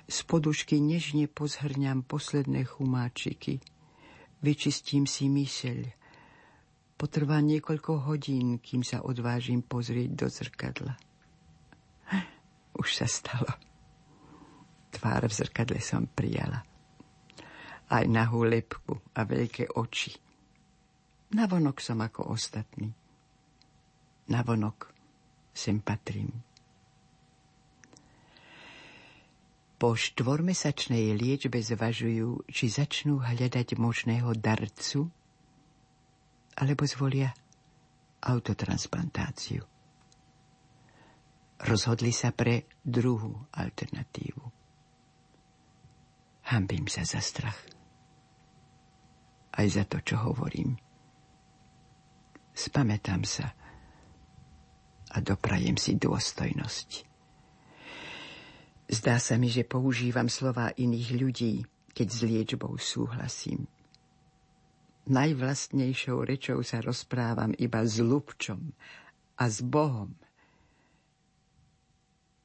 [0.06, 3.58] Z podušky nežne pozhrňam posledné chumáčiky.
[4.40, 5.90] Vyčistím si myseľ.
[6.94, 10.94] Potrvá niekoľko hodín, kým sa odvážim pozrieť do zrkadla.
[12.78, 13.73] Už sa stalo.
[14.94, 16.62] Tvár v zrkadle som prijala.
[17.90, 20.14] Aj nahú lepku a veľké oči.
[21.34, 22.94] Navonok som ako ostatní.
[24.30, 24.88] Navonok
[25.50, 26.30] sem patrím.
[29.74, 35.10] Po štvormesačnej liečbe zvažujú, či začnú hľadať možného darcu,
[36.54, 37.34] alebo zvolia
[38.22, 39.60] autotransplantáciu.
[41.60, 44.63] Rozhodli sa pre druhú alternatívu.
[46.44, 47.56] Hambím sa za strach.
[49.54, 50.76] Aj za to, čo hovorím.
[52.52, 53.56] Spamätám sa
[55.14, 57.06] a doprajem si dôstojnosť.
[58.90, 61.54] Zdá sa mi, že používam slova iných ľudí,
[61.96, 63.64] keď s liečbou súhlasím.
[65.08, 68.76] Najvlastnejšou rečou sa rozprávam iba s Lubčom
[69.40, 70.12] a s Bohom.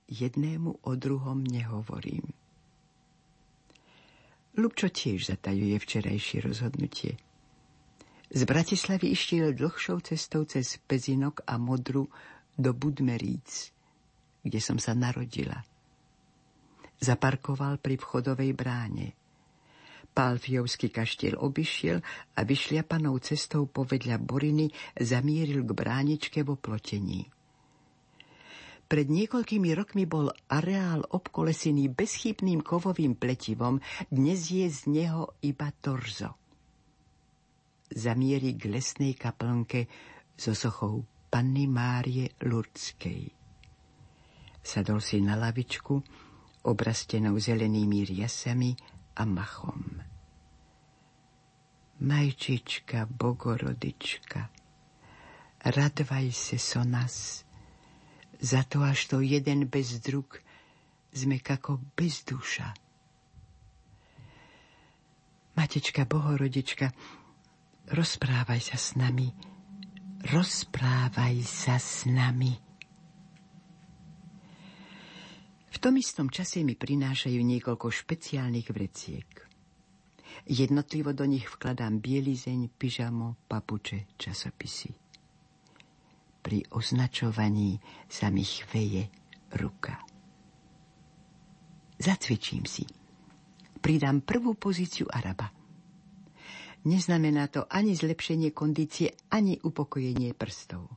[0.08, 2.39] Jednému o druhom nehovorím.
[4.60, 7.16] Lubčo tiež zatajuje včerajšie rozhodnutie.
[8.28, 12.12] Z Bratislavy išiel dlhšou cestou cez Pezinok a Modru
[12.60, 13.72] do Budmeríc,
[14.44, 15.64] kde som sa narodila.
[17.00, 19.16] Zaparkoval pri vchodovej bráne.
[20.12, 22.04] Pálfiovský kaštiel obišiel
[22.36, 24.68] a vyšliapanou cestou povedľa Boriny
[25.00, 27.32] zamieril k bráničke vo plotení.
[28.90, 33.78] Pred niekoľkými rokmi bol areál obkolesený bezchybným kovovým pletivom,
[34.10, 36.34] dnes je z neho iba torzo.
[37.94, 39.86] Zamieri k lesnej kaplnke
[40.34, 43.30] so sochou Panny Márie Lurdskej.
[44.58, 45.94] Sadol si na lavičku,
[46.66, 48.74] obrastenou zelenými riasami
[49.14, 49.86] a machom.
[52.02, 54.50] Majčička, bogorodička,
[55.62, 57.46] radvaj se so nás,
[58.40, 60.40] za to až to jeden bez druk
[61.12, 62.72] sme kako bez duša.
[65.60, 66.88] Matečka Bohorodička,
[67.92, 69.28] rozprávaj sa s nami,
[70.24, 72.56] rozprávaj sa s nami.
[75.70, 79.28] V tom istom čase mi prinášajú niekoľko špeciálnych vreciek.
[80.48, 85.09] Jednotlivo do nich vkladám bielizeň, pyžamo, papuče, časopisy
[86.50, 87.78] pri označovaní
[88.10, 89.06] sa mi chveje
[89.54, 90.02] ruka.
[92.02, 92.90] Zacvičím si.
[93.78, 95.54] Pridám prvú pozíciu Araba.
[96.90, 100.90] Neznamená to ani zlepšenie kondície, ani upokojenie prstov.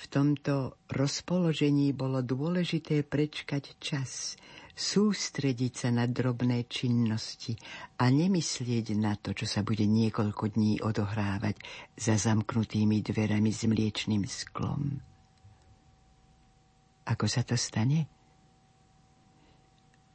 [0.00, 4.40] V tomto rozpoložení bolo dôležité prečkať čas,
[4.72, 7.52] sústrediť sa na drobné činnosti
[8.00, 11.60] a nemyslieť na to, čo sa bude niekoľko dní odohrávať
[11.92, 14.96] za zamknutými dverami s mliečným sklom.
[17.04, 18.08] Ako sa to stane?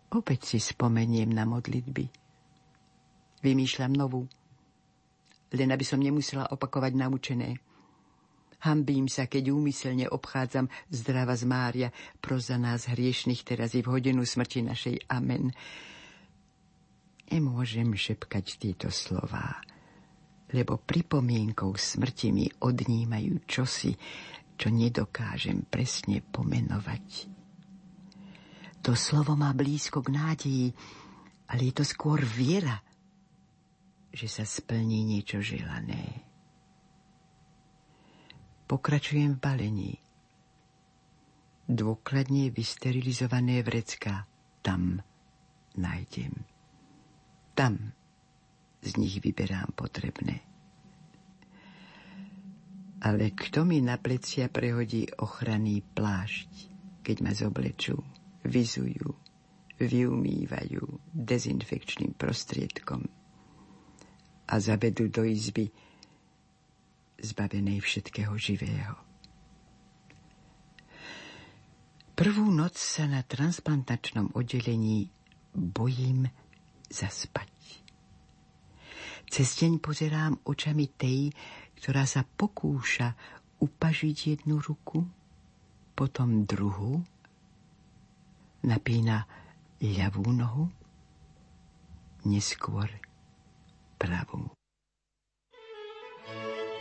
[0.08, 2.10] Opäť si spomeniem na modlitby.
[3.44, 4.26] Vymýšľam novú,
[5.54, 7.50] len aby som nemusela opakovať naučené–
[8.58, 14.26] Hambím sa, keď úmyselne obchádzam zdrava z Mária, proza nás hriešných teraz i v hodinu
[14.26, 14.96] smrti našej.
[15.14, 15.54] Amen.
[17.30, 19.62] Nemôžem šepkať tieto slová,
[20.50, 23.94] lebo pripomienkou smrti mi odnímajú čosi,
[24.58, 27.06] čo nedokážem presne pomenovať.
[28.82, 30.68] To slovo má blízko k nádeji,
[31.52, 32.82] ale je to skôr viera,
[34.10, 36.27] že sa splní niečo želané.
[38.68, 39.94] Pokračujem v balení.
[41.72, 44.28] Dôkladne vysterilizované vrecká
[44.60, 45.00] tam
[45.80, 46.44] nájdem.
[47.56, 47.96] Tam
[48.84, 50.44] z nich vyberám potrebné.
[53.08, 56.52] Ale kto mi na plecia prehodí ochranný plášť,
[57.08, 57.96] keď ma zoblečú,
[58.44, 59.16] vyzujú,
[59.80, 60.84] vyumývajú
[61.16, 63.06] dezinfekčným prostriedkom
[64.48, 65.72] a zavedú do izby
[67.22, 68.96] zbavenej všetkého živého.
[72.18, 75.14] Prvú noc sa na transplantačnom oddelení
[75.54, 76.26] bojím
[76.90, 77.54] zaspať.
[79.30, 81.30] Cez deň pozerám očami tej,
[81.78, 83.14] ktorá sa pokúša
[83.62, 85.06] upažiť jednu ruku,
[85.94, 87.06] potom druhú,
[88.66, 89.30] napína
[89.78, 90.66] ľavú nohu,
[92.26, 92.90] neskôr
[94.02, 94.57] pravú.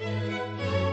[0.00, 0.85] うん。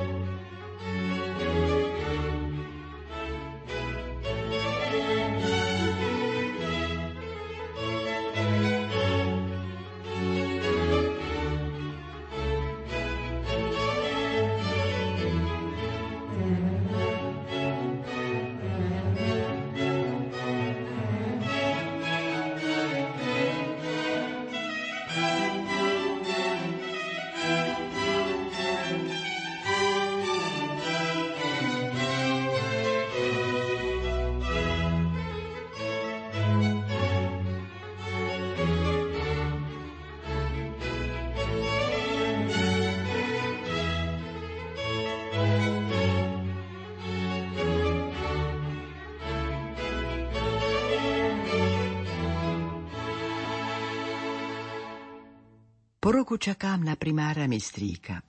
[56.03, 58.19] Po roku čakám na primára mistríka.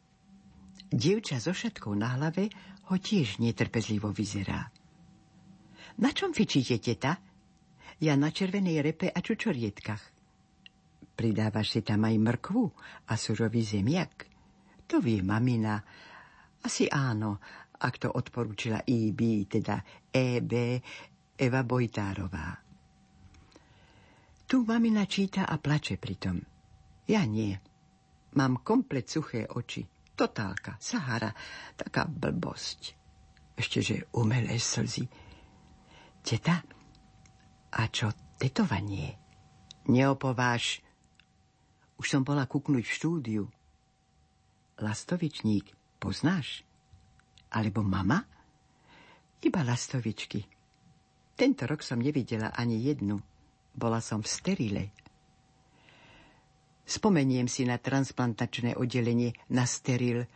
[0.95, 2.47] Dievča so šatkou na hlave
[2.87, 4.71] ho tiež netrpezlivo vyzerá.
[5.99, 7.19] Na čom fičíte, teta?
[7.99, 9.99] Ja na červenej repe a čučorietkach.
[11.19, 12.65] Pridávaš si tam aj mrkvu
[13.11, 14.31] a surový zemiak?
[14.87, 15.75] To vie mamina.
[16.63, 17.43] Asi áno,
[17.83, 19.83] ak to odporúčila IB, teda
[20.15, 20.79] EB,
[21.35, 22.55] Eva Bojtárová.
[24.47, 26.54] Tu mamina číta a plače pritom.
[27.05, 27.61] Ja nie.
[28.35, 29.85] Mám komplet suché oči.
[30.15, 31.35] Totálka, Sahara,
[31.75, 32.95] taká blbosť.
[33.59, 35.07] Ešte, umelé slzy.
[36.23, 36.63] Teta,
[37.75, 39.19] a čo tetovanie?
[39.91, 40.81] Neopováš.
[41.99, 43.45] Už som bola kuknúť v štúdiu.
[44.79, 46.63] Lastovičník, poznáš?
[47.51, 48.23] Alebo mama?
[49.43, 50.47] Iba lastovičky.
[51.35, 53.19] Tento rok som nevidela ani jednu.
[53.75, 54.85] Bola som v sterile.
[56.85, 60.29] Spomeniem si na transplantačné oddelenie, na steril,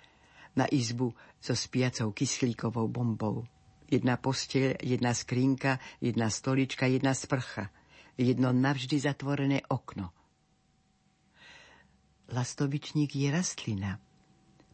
[0.57, 3.45] na izbu so spiacou kyslíkovou bombou.
[3.89, 7.73] Jedna posteľ, jedna skrinka, jedna stolička, jedna sprcha.
[8.19, 10.11] Jedno navždy zatvorené okno.
[12.29, 13.97] Lastovičník je rastlina.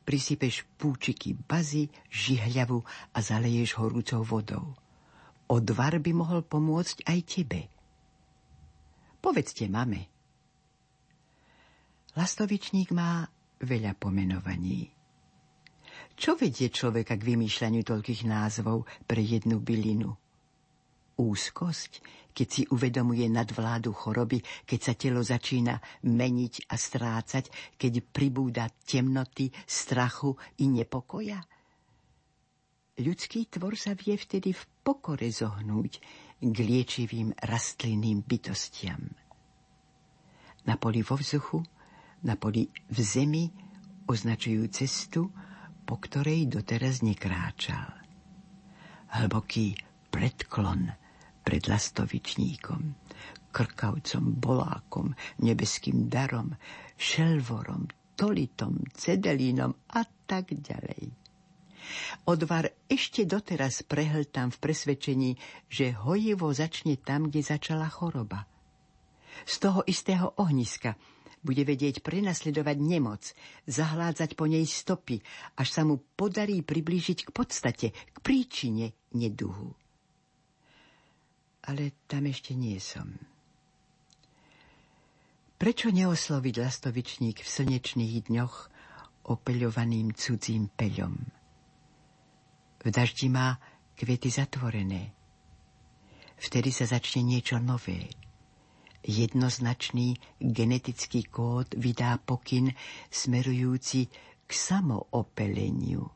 [0.03, 2.83] Prisypeš púčiky bazy, žihľavu
[3.15, 4.75] a zaleješ horúcou vodou.
[5.47, 7.61] Odvar by mohol pomôcť aj tebe.
[9.21, 10.14] Povedzte mame,
[12.15, 13.27] Lastovičník má
[13.59, 14.87] veľa pomenovaní.
[16.15, 20.15] Čo vedie človeka k vymýšľaniu toľkých názvov pre jednu bylinu?
[21.19, 21.93] Úzkosť,
[22.31, 29.51] keď si uvedomuje nadvládu choroby, keď sa telo začína meniť a strácať, keď pribúda temnoty,
[29.67, 31.43] strachu i nepokoja?
[32.95, 35.99] Ľudský tvor sa vie vtedy v pokore zohnúť
[36.39, 39.03] k liečivým rastlinným bytostiam.
[40.63, 41.74] Na poli vo vzduchu
[42.25, 43.45] na poli v zemi
[44.09, 45.29] označujú cestu,
[45.85, 47.93] po ktorej doteraz nekráčal.
[49.15, 49.77] Hlboký
[50.09, 50.91] predklon
[51.45, 52.97] pred lastovičníkom,
[53.53, 55.13] krkavcom, bolákom,
[55.45, 56.57] nebeským darom,
[56.97, 61.13] šelvorom, tolitom, cedelínom a tak ďalej.
[62.25, 65.31] Odvar ešte doteraz prehltám v presvedčení,
[65.69, 68.49] že hojivo začne tam, kde začala choroba.
[69.45, 70.97] Z toho istého ohniska,
[71.45, 73.23] bude vedieť prenasledovať nemoc,
[73.69, 75.21] zahládzať po nej stopy,
[75.61, 79.77] až sa mu podarí priblížiť k podstate, k príčine neduhu.
[81.69, 83.13] Ale tam ešte nie som.
[85.61, 88.55] Prečo neosloviť lastovičník v slnečných dňoch
[89.29, 91.15] opeľovaným cudzím peľom?
[92.85, 93.57] V daždi má
[93.97, 95.13] kvety zatvorené.
[96.37, 98.09] Vtedy sa začne niečo nové–
[99.05, 102.73] jednoznačný genetický kód vydá pokyn
[103.13, 104.09] smerujúci
[104.45, 106.09] k samoopeleniu.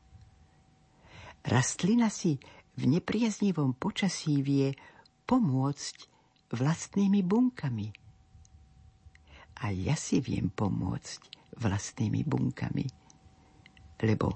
[1.45, 2.35] Rastlina si
[2.75, 4.73] v nepriaznivom počasí vie
[5.29, 5.95] pomôcť
[6.53, 7.87] vlastnými bunkami.
[9.59, 11.21] A ja si viem pomôcť
[11.59, 12.87] vlastnými bunkami.
[13.99, 14.27] Lebo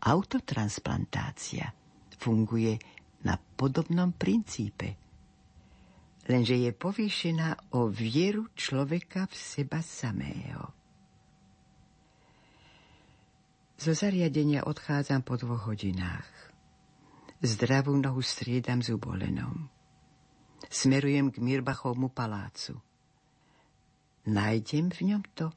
[0.00, 1.68] Autotransplantácia
[2.16, 2.80] funguje
[3.20, 5.09] na podobnom princípe,
[6.30, 10.70] lenže je povýšená o vieru človeka v seba samého.
[13.74, 16.28] Zo zariadenia odchádzam po dvoch hodinách.
[17.42, 19.66] Zdravú nohu striedam s ubolenom.
[20.68, 22.78] Smerujem k Mirbachovmu palácu.
[24.28, 25.48] Nájdem v ňom to,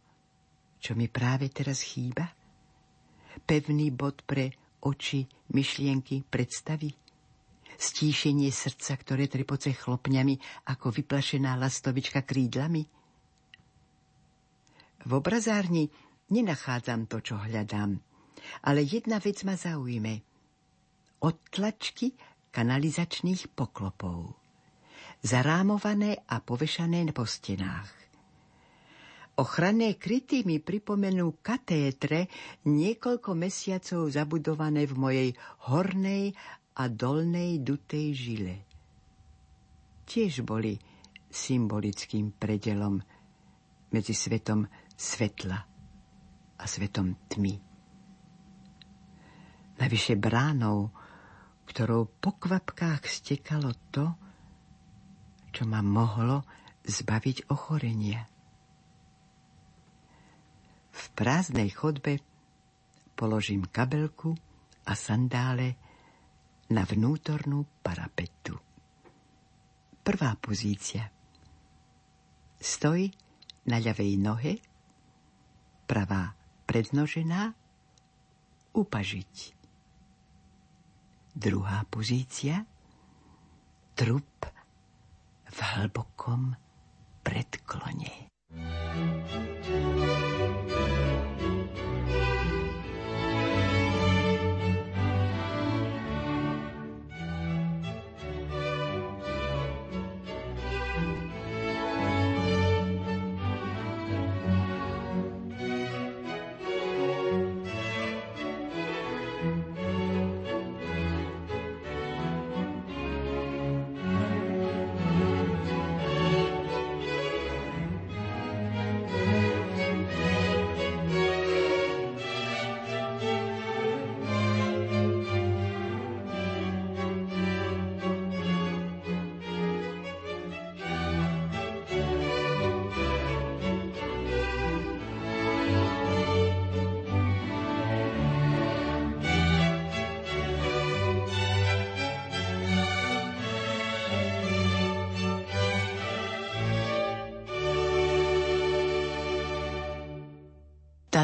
[0.80, 2.32] čo mi práve teraz chýba?
[3.44, 7.03] Pevný bod pre oči, myšlienky, predstavy?
[7.84, 10.40] Stíšenie srdca, ktoré trepoce chlopňami
[10.72, 12.88] ako vyplašená lastovička krídlami?
[15.04, 15.92] V obrazárni
[16.32, 18.00] nenachádzam to, čo hľadám–
[18.64, 20.24] ale jedna vec ma zaujme.
[21.24, 22.14] Odtlačky
[22.52, 24.36] kanalizačných poklopov.
[25.24, 27.88] Zarámované a povešané po stenách.
[29.34, 32.30] Ochranné kryty mi pripomenú katétre
[32.70, 35.30] niekoľko mesiacov zabudované v mojej
[35.66, 36.38] hornej
[36.74, 38.56] a dolnej dutej žile.
[40.04, 40.78] Tiež boli
[41.30, 43.02] symbolickým predelom
[43.94, 45.60] medzi svetom svetla
[46.58, 47.56] a svetom tmy.
[49.78, 50.94] Navyše bránou,
[51.66, 54.06] ktorou po kvapkách stekalo to,
[55.54, 56.46] čo ma mohlo
[56.86, 58.26] zbaviť ochorenia.
[60.94, 62.22] V prázdnej chodbe
[63.18, 64.38] položím kabelku
[64.86, 65.78] a sandále
[66.72, 68.56] na vnútornú parapetu.
[70.04, 71.12] Prvá pozícia.
[72.60, 73.12] Stoj
[73.68, 74.60] na ľavej nohe,
[75.84, 77.52] pravá prednožená,
[78.74, 79.36] upažiť.
[81.34, 82.64] Druhá pozícia.
[83.94, 84.48] Trup
[85.54, 86.58] v hlbokom
[87.22, 88.23] predklone.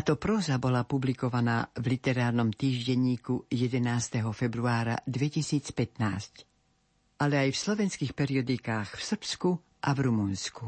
[0.09, 4.25] Táto próza bola publikovaná v literárnom týždenníku 11.
[4.33, 9.49] februára 2015, ale aj v slovenských periodikách v Srbsku
[9.85, 10.65] a v Rumunsku.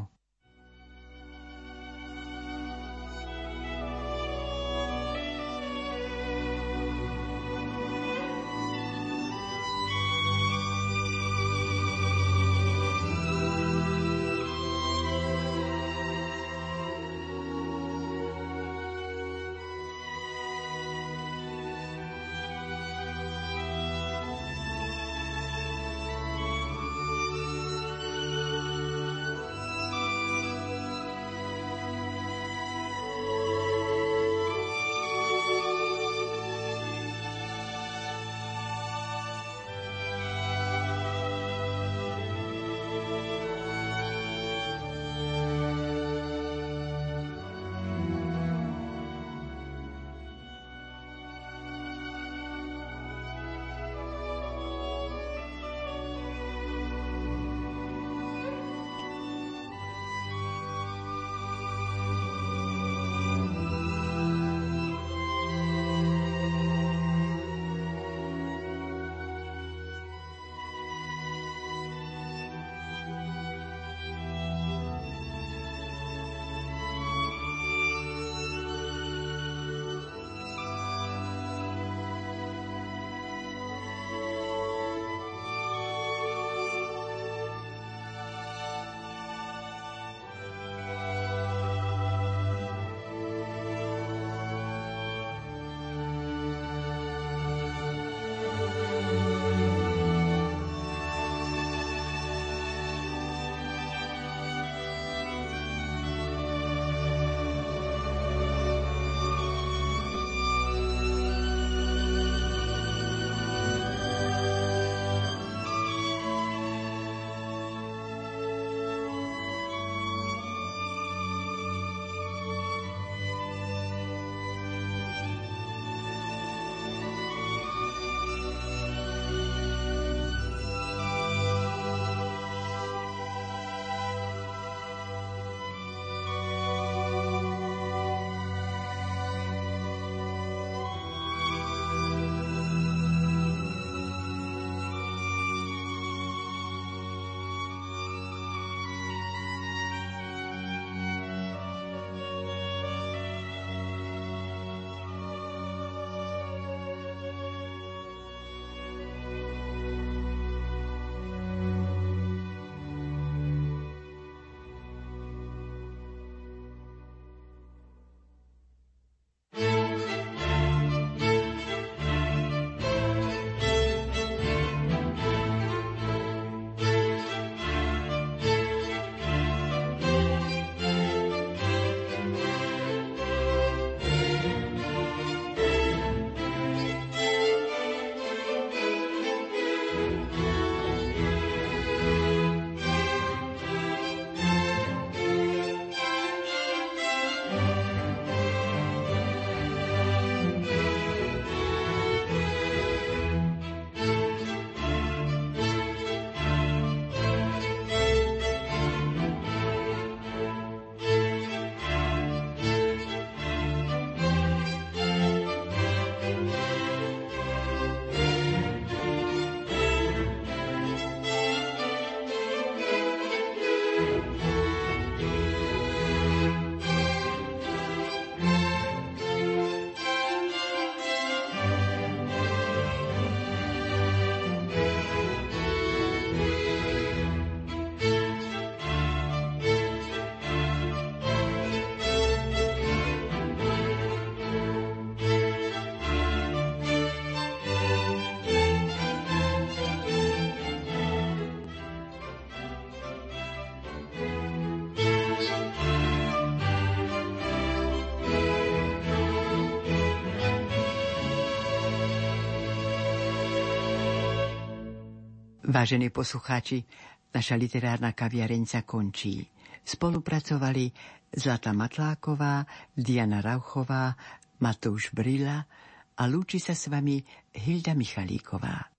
[265.72, 266.84] Vážení poslucháči,
[267.32, 269.40] naša literárna kaviareň sa končí.
[269.80, 270.92] Spolupracovali
[271.32, 274.12] Zlata Matláková, Diana Rauchová,
[274.60, 275.64] Matúš Brila
[276.12, 277.24] a lúči sa s vami
[277.56, 278.91] Hilda Michalíková.